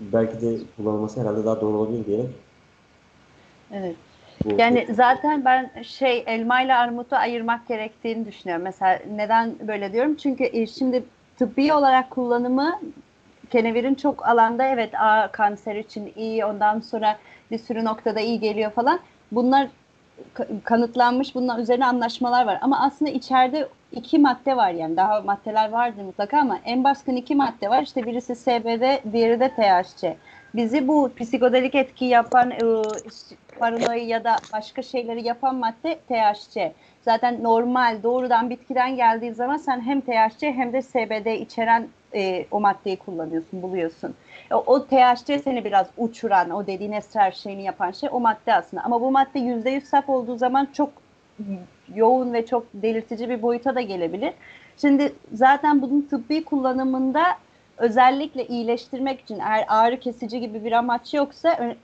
[0.00, 2.28] belki de kullanılması herhalde daha doğru olabilir diyerek
[3.72, 3.96] Evet.
[4.58, 8.64] Yani zaten ben şey elma ile armutu ayırmak gerektiğini düşünüyorum.
[8.64, 10.14] Mesela neden böyle diyorum?
[10.14, 11.04] Çünkü e, şimdi
[11.38, 12.80] tıbbi olarak kullanımı
[13.52, 17.18] kenevirin çok alanda evet a, kanser için iyi ondan sonra
[17.50, 19.00] bir sürü noktada iyi geliyor falan.
[19.32, 19.70] Bunlar
[20.34, 22.58] ka- kanıtlanmış bunlar üzerine anlaşmalar var.
[22.62, 27.34] Ama aslında içeride iki madde var yani daha maddeler vardır mutlaka ama en baskın iki
[27.36, 27.82] madde var.
[27.82, 30.20] İşte birisi CBD, diğeri de THC.
[30.54, 32.58] Bizi bu psikodelik etki yapan e,
[33.58, 36.76] paranoyu ya da başka şeyleri yapan madde THC.
[37.02, 42.60] Zaten normal doğrudan bitkiden geldiği zaman sen hem THC hem de CBD içeren e, o
[42.60, 44.14] maddeyi kullanıyorsun, buluyorsun.
[44.52, 48.82] O, o THC seni biraz uçuran, o dediğin esrar şeyini yapan şey o madde aslında.
[48.82, 50.90] Ama bu madde %100 saf olduğu zaman çok
[51.94, 54.32] yoğun ve çok delirtici bir boyuta da gelebilir.
[54.80, 57.22] Şimdi zaten bunun tıbbi kullanımında
[57.78, 61.74] özellikle iyileştirmek için eğer ağrı kesici gibi bir amaç yoksa ö-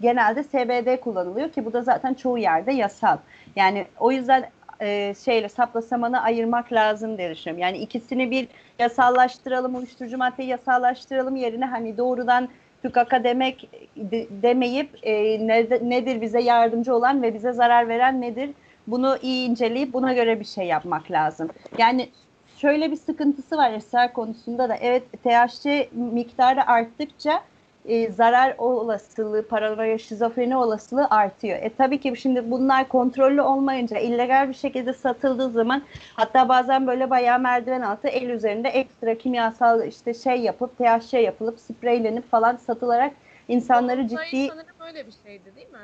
[0.00, 3.16] genelde CBD kullanılıyor ki bu da zaten çoğu yerde yasal.
[3.56, 4.50] Yani o yüzden
[4.80, 7.34] e, şeyle sapla samanı ayırmak lazım diye.
[7.56, 8.48] Yani ikisini bir
[8.78, 12.48] yasallaştıralım, uyuşturucu maddeyi yasallaştıralım yerine hani doğrudan
[12.82, 18.50] tükaka demek de- demeyip e, ne- nedir bize yardımcı olan ve bize zarar veren nedir?
[18.86, 21.48] Bunu iyi inceleyip buna göre bir şey yapmak lazım.
[21.78, 22.08] Yani
[22.56, 24.76] şöyle bir sıkıntısı var esrar konusunda da.
[24.76, 27.40] Evet THC miktarı arttıkça
[27.88, 31.58] e, zarar olasılığı, paranoya, şizofreni olasılığı artıyor.
[31.62, 35.82] E tabii ki şimdi bunlar kontrollü olmayınca illegal bir şekilde satıldığı zaman
[36.14, 41.60] hatta bazen böyle bayağı merdiven altı el üzerinde ekstra kimyasal işte şey yapıp THC yapılıp
[41.60, 43.12] spreylenip falan satılarak
[43.48, 45.78] insanları Dolunay ciddi sanırım öyle bir şeydi değil mi?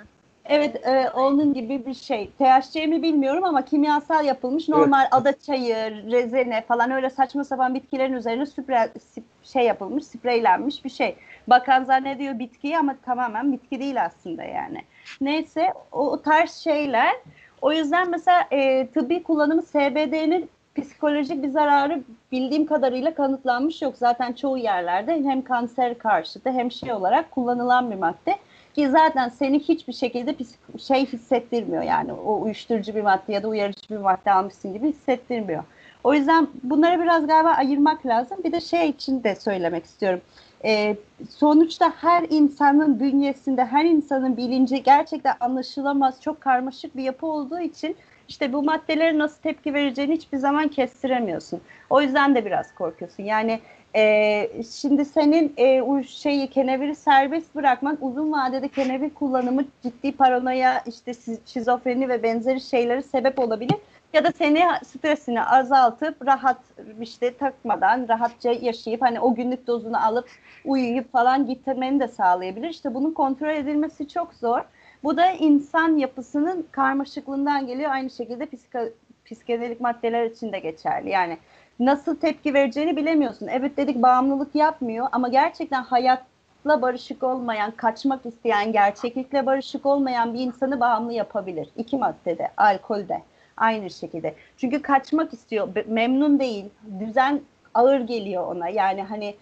[0.46, 2.30] Evet, e, onun gibi bir şey.
[2.38, 5.76] THC mi bilmiyorum ama kimyasal yapılmış normal ada çayı,
[6.10, 8.92] rezene falan öyle saçma sapan bitkilerin üzerine süpre,
[9.42, 11.16] şey yapılmış, spreylenmiş bir şey.
[11.46, 14.82] Bakan zannediyor bitkiyi ama tamamen bitki değil aslında yani.
[15.20, 17.12] Neyse o, o tarz şeyler.
[17.62, 23.96] O yüzden mesela e, tıbbi kullanımı CBD'nin psikolojik bir zararı bildiğim kadarıyla kanıtlanmış yok.
[23.96, 28.36] Zaten çoğu yerlerde hem kanser karşıtı hem şey olarak kullanılan bir madde.
[28.74, 30.34] Ki zaten seni hiçbir şekilde
[30.78, 35.64] şey hissettirmiyor yani o uyuşturucu bir madde ya da uyarıcı bir madde almışsın gibi hissettirmiyor.
[36.04, 38.38] O yüzden bunları biraz galiba ayırmak lazım.
[38.44, 40.20] Bir de şey için de söylemek istiyorum.
[40.64, 40.96] Ee,
[41.30, 47.96] sonuçta her insanın bünyesinde, her insanın bilinci gerçekten anlaşılamaz, çok karmaşık bir yapı olduğu için
[48.28, 51.60] işte bu maddelere nasıl tepki vereceğini hiçbir zaman kestiremiyorsun.
[51.90, 53.22] O yüzden de biraz korkuyorsun.
[53.22, 53.60] Yani
[53.96, 61.12] e, şimdi senin e, şeyi keneviri serbest bırakman uzun vadede kenevir kullanımı ciddi paranoya, işte
[61.46, 63.76] şizofreni ve benzeri şeyleri sebep olabilir.
[64.12, 66.60] Ya da seni stresini azaltıp rahat
[67.00, 70.28] işte takmadan rahatça yaşayıp hani o günlük dozunu alıp
[70.64, 72.68] uyuyup falan gitmeni de sağlayabilir.
[72.68, 74.60] İşte bunun kontrol edilmesi çok zor.
[75.04, 77.90] Bu da insan yapısının karmaşıklığından geliyor.
[77.90, 78.46] Aynı şekilde
[79.24, 81.10] psikedelik maddeler için de geçerli.
[81.10, 81.38] Yani
[81.80, 83.46] nasıl tepki vereceğini bilemiyorsun.
[83.46, 90.40] Evet dedik bağımlılık yapmıyor ama gerçekten hayatla barışık olmayan, kaçmak isteyen, gerçeklikle barışık olmayan bir
[90.40, 91.68] insanı bağımlı yapabilir.
[91.76, 93.22] İki maddede, alkolde
[93.56, 94.34] aynı şekilde.
[94.56, 96.64] Çünkü kaçmak istiyor, memnun değil,
[97.00, 97.40] düzen
[97.74, 98.68] ağır geliyor ona.
[98.68, 99.34] Yani hani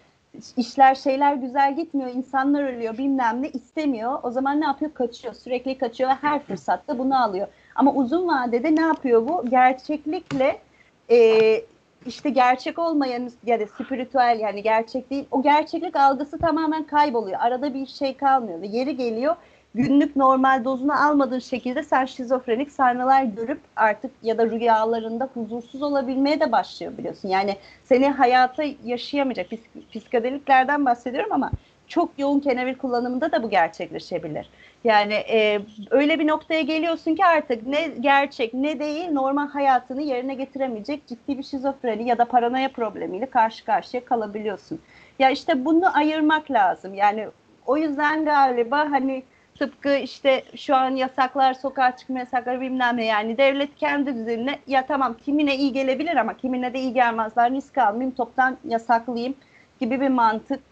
[0.56, 4.18] işler şeyler güzel gitmiyor, insanlar ölüyor bilmem ne istemiyor.
[4.22, 4.94] O zaman ne yapıyor?
[4.94, 5.34] Kaçıyor.
[5.34, 7.46] Sürekli kaçıyor ve her fırsatta bunu alıyor.
[7.74, 9.44] Ama uzun vadede ne yapıyor bu?
[9.50, 10.58] Gerçeklikle
[11.10, 11.18] e,
[12.06, 17.40] işte gerçek olmayan ya da spiritüel yani gerçek değil o gerçeklik algısı tamamen kayboluyor.
[17.40, 19.36] Arada bir şey kalmıyor ve yeri geliyor
[19.74, 26.40] günlük normal dozunu almadığın şekilde sen şizofrenik sahneler görüp artık ya da rüyalarında huzursuz olabilmeye
[26.40, 27.28] de başlıyor biliyorsun.
[27.28, 31.50] Yani seni hayata yaşayamayacak psik psikodeliklerden bahsediyorum ama
[31.92, 34.50] çok yoğun kenevir kullanımında da bu gerçekleşebilir.
[34.84, 40.34] Yani e, öyle bir noktaya geliyorsun ki artık ne gerçek ne değil normal hayatını yerine
[40.34, 44.80] getiremeyecek ciddi bir şizofreni ya da paranoya problemiyle karşı karşıya kalabiliyorsun.
[45.18, 46.94] Ya işte bunu ayırmak lazım.
[46.94, 47.28] Yani
[47.66, 49.22] o yüzden galiba hani
[49.58, 54.86] tıpkı işte şu an yasaklar, sokağa çıkma yasakları bilmem ne yani devlet kendi düzenine ya
[54.86, 59.34] tamam kimine iyi gelebilir ama kimine de iyi gelmezler risk almayayım toptan yasaklayayım
[59.80, 60.71] gibi bir mantık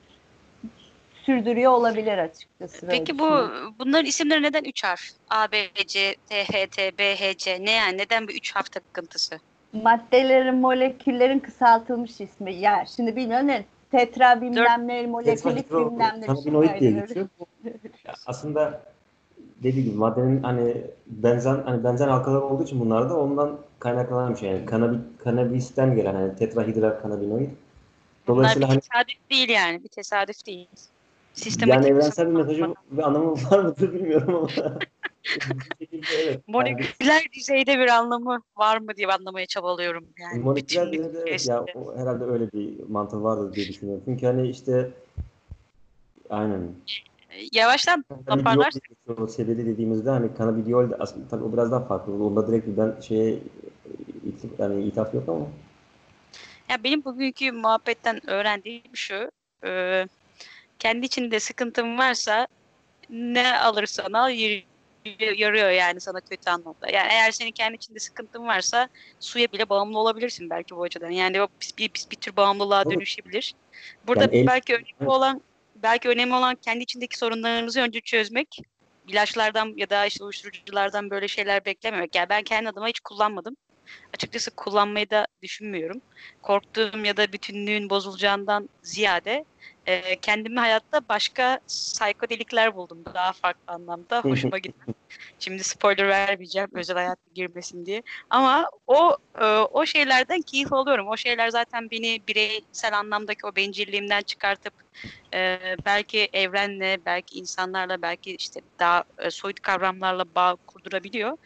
[1.31, 2.87] sürdürüyor olabilir açıkçası.
[2.91, 5.01] Peki bu bunların isimleri neden üç harf?
[5.31, 5.57] A, B,
[5.87, 7.65] C, T, H, T, B, H, C.
[7.65, 7.99] Ne yani?
[7.99, 9.39] Neden bu üç harf takıntısı?
[9.73, 12.55] Maddelerin, moleküllerin kısaltılmış ismi.
[12.55, 16.27] Ya şimdi bilmiyorum ne tetra bilmem ne, molekülik bilmem ne.
[16.27, 17.29] Kanabinoid diye geçiyor.
[18.27, 18.83] Aslında
[19.63, 20.77] dediği gibi maddenin hani
[21.07, 24.51] benzen hani benzen halkalar olduğu için bunlar da ondan kaynaklanan bir şey.
[24.51, 27.49] Yani kanabi, kanabisten gelen hani tetrahidral kanabinoid.
[28.27, 29.85] Dolayısıyla Bunlar bir hani, tesadüf değil yani.
[29.85, 30.69] Bir tesadüf değil.
[31.35, 34.49] Sistematik yani evrensel bir mesajı ve anlamı var mıdır bilmiyorum ama.
[36.65, 37.23] evet, yani.
[37.35, 40.07] düzeyde bir anlamı var mı diye anlamaya çabalıyorum.
[40.21, 44.03] Yani moleküler düzeyde evet, ya, o, herhalde öyle bir mantığı vardır diye düşünüyorum.
[44.05, 44.91] Çünkü hani işte
[46.31, 46.75] aynen.
[47.53, 48.83] Yavaştan toparlarsak.
[49.19, 52.25] O sebeli dediğimizde hani kanabidiol de aslında tabii o biraz daha farklı.
[52.25, 53.39] Onda direkt ben şeye
[54.59, 55.47] yani ithaf yok ama.
[56.69, 59.31] Ya benim bugünkü muhabbetten öğrendiğim şu.
[59.65, 60.07] E,
[60.81, 62.47] kendi içinde sıkıntın varsa
[63.11, 64.31] ne alırsan al
[65.37, 66.91] yarıyor yani sana kötü anlamda.
[66.93, 68.89] Yani eğer senin kendi içinde sıkıntın varsa
[69.21, 71.11] suya bile bağımlı olabilirsin belki bu açıdan.
[71.11, 73.55] Yani o bir, bir, bir tür bağımlılığa dönüşebilir.
[74.07, 74.79] Burada yani belki el...
[74.79, 75.43] önemli olan
[75.77, 78.59] belki önemli olan kendi içindeki sorunlarımızı önce çözmek.
[79.09, 82.15] İlaçlardan ya da işte uyuşturuculardan böyle şeyler beklememek.
[82.15, 83.57] Yani ben kendi adıma hiç kullanmadım.
[84.15, 86.03] Açıkçası kullanmayı da düşünmüyorum.
[86.43, 89.45] Korktuğum ya da bütünlüğün bozulacağından ziyade
[89.91, 94.21] e, kendimi hayatta başka psikodelikler buldum daha farklı anlamda.
[94.21, 94.95] Hoşuma gitti.
[95.39, 98.03] Şimdi spoiler vermeyeceğim özel hayat girmesin diye.
[98.31, 101.09] Ama o e, o şeylerden keyif alıyorum.
[101.09, 104.75] O şeyler zaten beni bireysel anlamdaki o bencilliğimden çıkartıp
[105.35, 111.37] e, belki evrenle, belki insanlarla, belki işte daha e, soyut kavramlarla bağ kurdurabiliyor.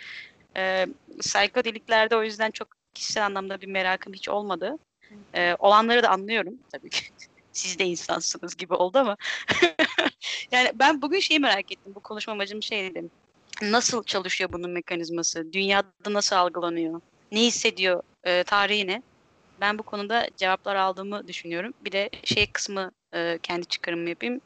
[0.57, 0.87] E,
[1.21, 4.79] psikodeliklerde o yüzden çok kişisel anlamda bir merakım hiç olmadı.
[5.35, 7.05] E, olanları da anlıyorum tabii ki
[7.55, 9.17] siz de insansınız gibi oldu ama.
[10.53, 11.95] yani ben bugün şeyi merak ettim.
[11.95, 13.11] Bu konuşma amacım şey dedim.
[13.63, 15.53] Nasıl çalışıyor bunun mekanizması?
[15.53, 17.01] Dünyada nasıl algılanıyor?
[17.33, 18.03] Ne hissediyor?
[18.25, 19.03] E, tarihi ne?
[19.61, 21.75] Ben bu konuda cevaplar aldığımı düşünüyorum.
[21.85, 24.41] Bir de şey kısmı e, kendi çıkarımı yapayım.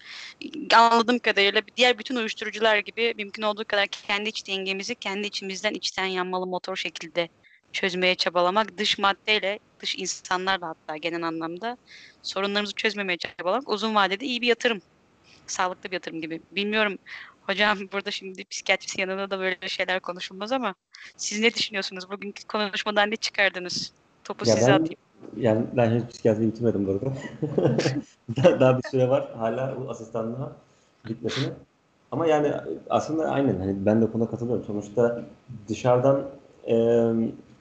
[0.75, 6.07] Anladığım kadarıyla diğer bütün uyuşturucular gibi mümkün olduğu kadar kendi iç dengemizi kendi içimizden içten
[6.07, 7.29] yanmalı motor şekilde
[7.73, 11.77] çözmeye çabalamak, dış maddeyle, dış insanlarla hatta genel anlamda
[12.23, 14.79] sorunlarımızı çözmemeye çabalamak uzun vadede iyi bir yatırım.
[15.47, 16.41] Sağlıklı bir yatırım gibi.
[16.53, 16.99] Bilmiyorum
[17.41, 20.75] hocam burada şimdi psikiyatrist yanında da böyle şeyler konuşulmaz ama
[21.17, 22.11] siz ne düşünüyorsunuz?
[22.11, 23.93] Bugünkü konuşmadan ne çıkardınız?
[24.25, 24.97] Topu Ya size ben- atayım.
[25.37, 27.13] Yani ben henüz psikiyatri bitirmedim bu arada.
[28.37, 30.53] daha, daha bir süre var hala bu asistanlığa
[31.09, 31.49] bitmesine.
[32.11, 32.53] Ama yani
[32.91, 34.65] aslında aynen hani ben de konuda katılıyorum.
[34.65, 35.25] Sonuçta
[35.69, 36.31] dışarıdan
[36.67, 36.75] e,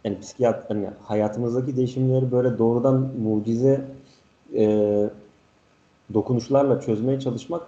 [0.03, 3.85] yani psikiyat hani hayatımızdaki değişimleri böyle doğrudan mucize
[4.55, 5.09] e,
[6.13, 7.61] dokunuşlarla çözmeye çalışmak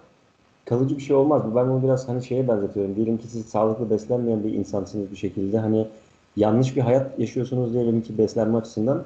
[0.66, 1.44] kalıcı bir şey olmaz.
[1.56, 2.96] Ben bunu biraz hani şeye benzetiyorum.
[2.96, 5.60] Diyelim ki siz sağlıklı beslenmeyen bir insansınız bir şekilde.
[5.60, 5.88] Hani
[6.36, 9.04] yanlış bir hayat yaşıyorsunuz diyelim ki beslenme açısından.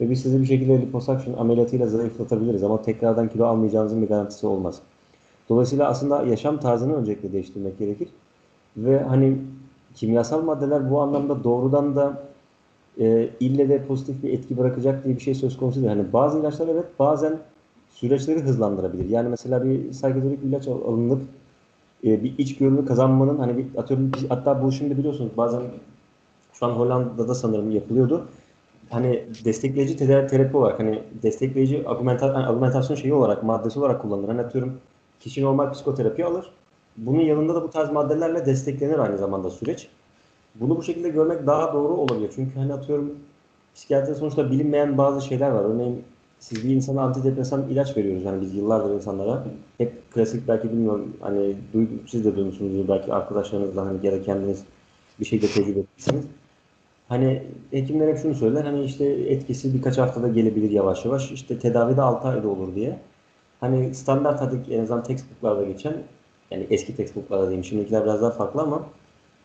[0.00, 4.78] Ve biz sizi bir şekilde liposuction ameliyatıyla zayıflatabiliriz ama tekrardan kilo almayacağınızın bir garantisi olmaz.
[5.48, 8.08] Dolayısıyla aslında yaşam tarzını öncelikle değiştirmek gerekir.
[8.76, 9.38] Ve hani
[9.94, 12.22] kimyasal maddeler bu anlamda doğrudan da
[13.00, 15.88] e, ille de pozitif bir etki bırakacak diye bir şey söz konusu değil.
[15.88, 17.38] Hani bazı ilaçlar evet bazen
[17.90, 19.08] süreçleri hızlandırabilir.
[19.08, 21.22] Yani mesela bir psikodelik ilaç al- alınıp
[22.04, 25.62] e, bir iç görünü kazanmanın hani bir atıyorum hatta bu şimdi biliyorsunuz bazen
[26.52, 28.26] şu an Hollanda'da sanırım yapılıyordu
[28.90, 34.28] hani destekleyici tedavi terapi olarak hani destekleyici argumenta, hani argumentasyon şeyi olarak maddesi olarak kullanılır.
[34.28, 34.80] Hani atıyorum
[35.20, 36.50] kişi normal psikoterapi alır.
[36.96, 39.88] Bunun yanında da bu tarz maddelerle desteklenir aynı zamanda süreç.
[40.60, 42.30] Bunu bu şekilde görmek daha doğru olabilir.
[42.34, 43.14] Çünkü hani atıyorum
[43.74, 45.64] psikiyatri sonuçta bilinmeyen bazı şeyler var.
[45.64, 46.04] Örneğin
[46.38, 48.24] siz bir insana antidepresan ilaç veriyoruz.
[48.24, 49.44] Yani biz yıllardır insanlara.
[49.78, 54.64] Hep klasik belki bilmiyorum hani duydu, siz de duymuşsunuzdur belki arkadaşlarınızla hani ya da kendiniz
[55.20, 56.24] bir şeyde tecrübe etmişsiniz.
[57.08, 62.02] Hani hekimler hep şunu söyler hani işte etkisi birkaç haftada gelebilir yavaş yavaş işte tedavide
[62.02, 62.98] 6 ayda olur diye.
[63.60, 65.94] Hani standart hadi en azından textbooklarda geçen
[66.50, 68.86] yani eski textbooklarda diyeyim şimdikiler biraz daha farklı ama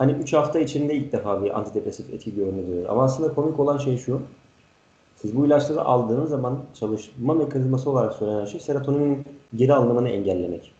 [0.01, 2.89] hani 3 hafta içinde ilk defa bir antidepresif etki görünüyor.
[2.89, 4.21] Ama aslında komik olan şey şu.
[5.15, 9.25] Siz bu ilaçları aldığınız zaman çalışma mekanizması olarak söylenen şey serotoninin
[9.55, 10.73] geri alınımını engellemek.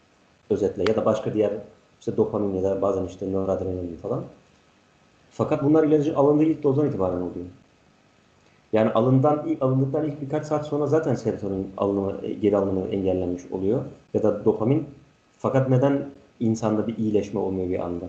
[0.49, 1.51] Özetle ya da başka diğer
[1.99, 4.23] işte dopamin ya da bazen işte noradrenalin falan.
[5.31, 7.45] Fakat bunlar ilacı alındığı ilk dozdan itibaren oluyor.
[8.73, 13.43] Yani alından ilk alındıktan ilk birkaç saat sonra zaten serotonin alınımı, e, geri alınımı engellenmiş
[13.51, 13.81] oluyor.
[14.13, 14.87] Ya da dopamin.
[15.37, 16.05] Fakat neden
[16.39, 18.05] insanda bir iyileşme olmuyor bir anda?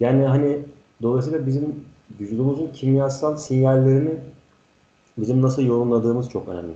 [0.00, 0.58] Yani hani
[1.02, 1.84] dolayısıyla bizim
[2.20, 4.14] vücudumuzun kimyasal sinyallerini
[5.18, 6.72] bizim nasıl yorumladığımız çok önemli.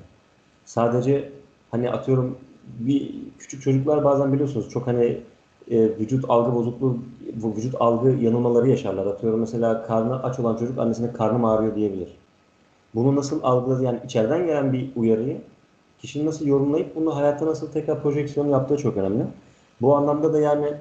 [0.65, 1.33] Sadece
[1.71, 2.39] hani atıyorum
[2.79, 5.21] bir küçük çocuklar bazen biliyorsunuz çok hani
[5.71, 6.99] e, vücut algı bozukluğu,
[7.57, 9.07] vücut algı yanılmaları yaşarlar.
[9.07, 12.09] Atıyorum mesela karnı aç olan çocuk annesine karnım ağrıyor diyebilir.
[12.95, 15.41] Bunu nasıl algıladı yani içeriden gelen bir uyarıyı
[15.99, 19.25] kişinin nasıl yorumlayıp bunu hayatta nasıl tekrar projeksiyon yaptığı çok önemli.
[19.81, 20.75] Bu anlamda da yani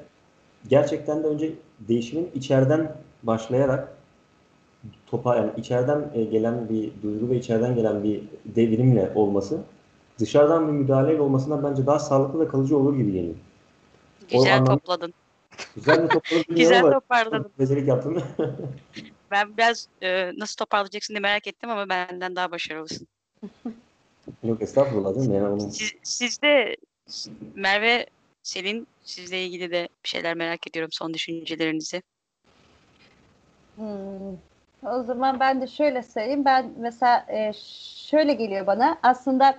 [0.68, 3.94] gerçekten de önce değişimin içeriden başlayarak
[5.08, 9.62] topa yani içeriden e, gelen bir duygu ve içeriden gelen bir devrimle olması
[10.20, 13.36] dışarıdan bir müdahaleyle olmasından bence daha sağlıklı ve kalıcı olur gibi geliyor.
[14.32, 15.14] Güzel anlam- topladın.
[15.76, 17.52] Güzel bir topladım Güzel toparladın.
[17.60, 18.24] becerik yaptım.
[19.32, 23.08] Ben biraz e, nasıl toparlayacaksın diye merak ettim ama benden daha başarılısın.
[24.44, 25.36] Yok estağfurullah değil mi?
[25.36, 25.70] Yani onun...
[25.70, 26.78] Siz, sizde
[27.56, 28.06] Merve,
[28.48, 32.02] Selin sizle ilgili de bir şeyler merak ediyorum son düşüncelerinizi.
[33.76, 34.38] Hmm.
[34.84, 36.46] O zaman ben de şöyle söyleyeyim.
[36.46, 37.54] Ben mesela e,
[38.10, 38.98] şöyle geliyor bana.
[39.04, 39.58] Aslında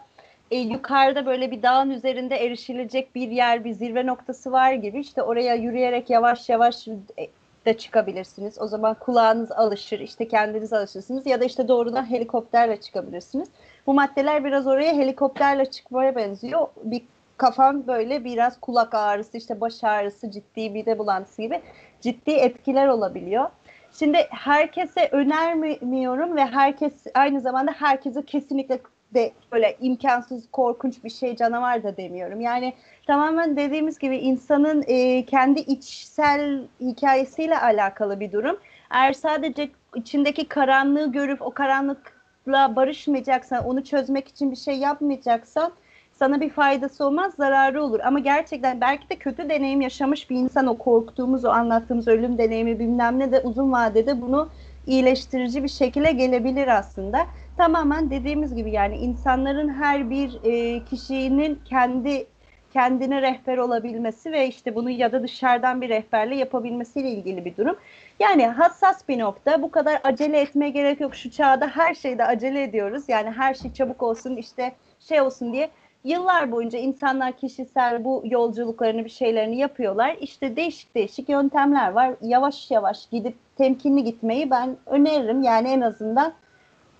[0.50, 5.00] e, yukarıda böyle bir dağın üzerinde erişilecek bir yer, bir zirve noktası var gibi.
[5.00, 7.28] İşte oraya yürüyerek yavaş yavaş e,
[7.66, 8.58] de çıkabilirsiniz.
[8.60, 13.48] O zaman kulağınız alışır, işte kendiniz alışırsınız ya da işte doğrudan helikopterle çıkabilirsiniz.
[13.86, 16.68] Bu maddeler biraz oraya helikopterle çıkmaya benziyor.
[16.82, 17.02] Bir
[17.38, 21.60] kafam böyle biraz kulak ağrısı, işte baş ağrısı, ciddi mide bulantısı gibi
[22.00, 23.50] ciddi etkiler olabiliyor.
[23.92, 28.80] Şimdi herkese önermiyorum ve herkes aynı zamanda herkese kesinlikle
[29.14, 32.40] de böyle imkansız, korkunç bir şey canavar da demiyorum.
[32.40, 32.74] Yani
[33.06, 38.58] tamamen dediğimiz gibi insanın e, kendi içsel hikayesiyle alakalı bir durum.
[38.90, 45.72] Eğer sadece içindeki karanlığı görüp o karanlıkla barışmayacaksan, onu çözmek için bir şey yapmayacaksan
[46.18, 48.00] sana bir faydası olmaz, zararı olur.
[48.00, 52.78] Ama gerçekten belki de kötü deneyim yaşamış bir insan o korktuğumuz, o anlattığımız ölüm deneyimi
[52.78, 54.48] bilmem ne de uzun vadede bunu
[54.86, 57.26] iyileştirici bir şekilde gelebilir aslında.
[57.56, 62.26] Tamamen dediğimiz gibi yani insanların her bir e, kişinin kendi
[62.72, 67.76] kendine rehber olabilmesi ve işte bunu ya da dışarıdan bir rehberle yapabilmesiyle ilgili bir durum.
[68.20, 69.62] Yani hassas bir nokta.
[69.62, 71.14] Bu kadar acele etmeye gerek yok.
[71.14, 73.04] Şu çağda her şeyde acele ediyoruz.
[73.08, 75.70] Yani her şey çabuk olsun işte şey olsun diye
[76.08, 80.16] yıllar boyunca insanlar kişisel bu yolculuklarını bir şeylerini yapıyorlar.
[80.20, 82.14] İşte değişik değişik yöntemler var.
[82.22, 85.42] Yavaş yavaş gidip temkinli gitmeyi ben öneririm.
[85.42, 86.34] Yani en azından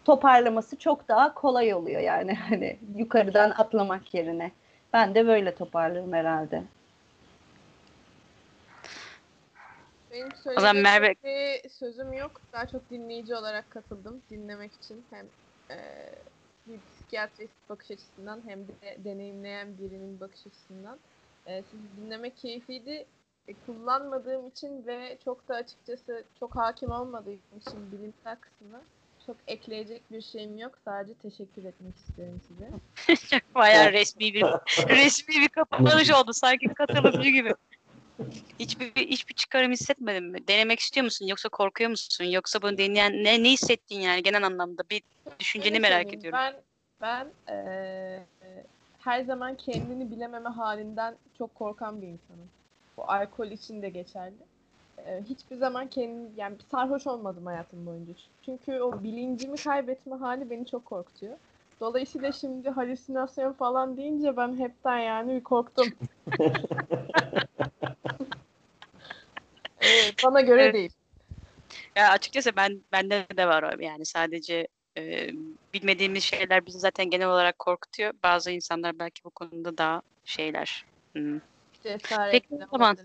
[0.05, 4.53] toparlaması çok daha kolay oluyor yani hani yukarıdan atlamak yerine.
[4.93, 6.63] Ben de böyle toparlarım herhalde.
[10.13, 12.41] Benim O zaman Merve- sözüm yok.
[12.53, 14.23] Daha çok dinleyici olarak katıldım.
[14.31, 15.27] Dinlemek için hem
[15.71, 15.77] e,
[16.69, 20.99] bir psikiyatrist bakış açısından hem de deneyimleyen birinin bakış açısından.
[21.47, 23.07] E, sizi dinlemek keyifliydi.
[23.49, 28.83] E, kullanmadığım için ve çok da açıkçası çok hakim olmadığım için bilimsel kısmına
[29.27, 30.79] çok ekleyecek bir şeyim yok.
[30.85, 33.41] Sadece teşekkür etmek istiyorum size.
[33.55, 34.43] Bayağı resmi bir
[34.89, 37.55] resmi bir kapanış oldu sanki katılımcı gibi.
[38.59, 40.49] Hiçbir hiçbir çıkarım hissetmedin mi?
[40.49, 42.25] Denemek istiyor musun yoksa korkuyor musun?
[42.25, 45.03] Yoksa bunu deneyen ne ne hissettin yani genel anlamda bir
[45.41, 46.39] düşünceni Şöyle merak söyleyeyim, ediyorum.
[46.39, 46.55] Ben
[47.01, 48.27] ben eee,
[48.99, 52.51] her zaman kendini bilememe halinden çok korkan bir insanım.
[52.97, 54.35] Bu alkol için de geçerli.
[54.99, 58.12] Eee, hiçbir zaman kendim yani sarhoş olmadım hayatım boyunca.
[58.45, 61.37] Çünkü o bilincimi kaybetme hali beni çok korkutuyor.
[61.81, 65.93] Dolayısıyla şimdi halüsinasyon falan deyince ben hepten yani bir korktum.
[69.81, 70.74] Evet, bana göre Evet.
[70.74, 70.91] değil.
[71.97, 74.68] Ya açıkçası ben bende de var o yani sadece
[74.99, 75.31] e,
[75.74, 78.12] bilmediğimiz şeyler bizi zaten genel olarak korkutuyor.
[78.22, 80.85] Bazı insanlar belki bu konuda daha şeyler.
[81.12, 81.41] Hmm.
[81.83, 82.97] Cesaret Peki, tamam.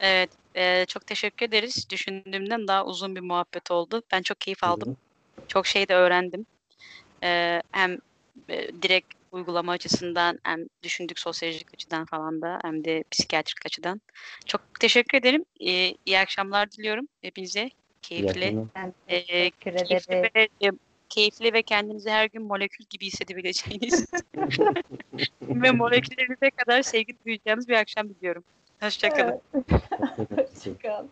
[0.00, 1.90] Evet, e, çok teşekkür ederiz.
[1.90, 4.02] Düşündüğümden daha uzun bir muhabbet oldu.
[4.12, 4.96] Ben çok keyif aldım.
[5.48, 6.46] Çok şey de öğrendim.
[7.22, 7.98] E, hem
[8.48, 14.00] e, direkt uygulama açısından hem düşündük sosyolojik açıdan falan da hem de psikiyatrik açıdan.
[14.46, 15.44] Çok teşekkür ederim.
[15.60, 17.70] E, iyi akşamlar diliyorum hepinize.
[18.02, 18.56] Keyifli,
[19.08, 20.70] e, keyifli ve e,
[21.08, 24.06] keyifli ve kendinizi her gün molekül gibi hissedebileceğiniz
[25.42, 28.44] ve moleküllerinize kadar sevgi duyacağınız bir akşam diliyorum.
[28.80, 29.40] Hoşçakalın.
[29.54, 29.64] Evet.
[30.38, 30.46] Hoşçakalın.
[30.54, 31.06] Hoşçakal.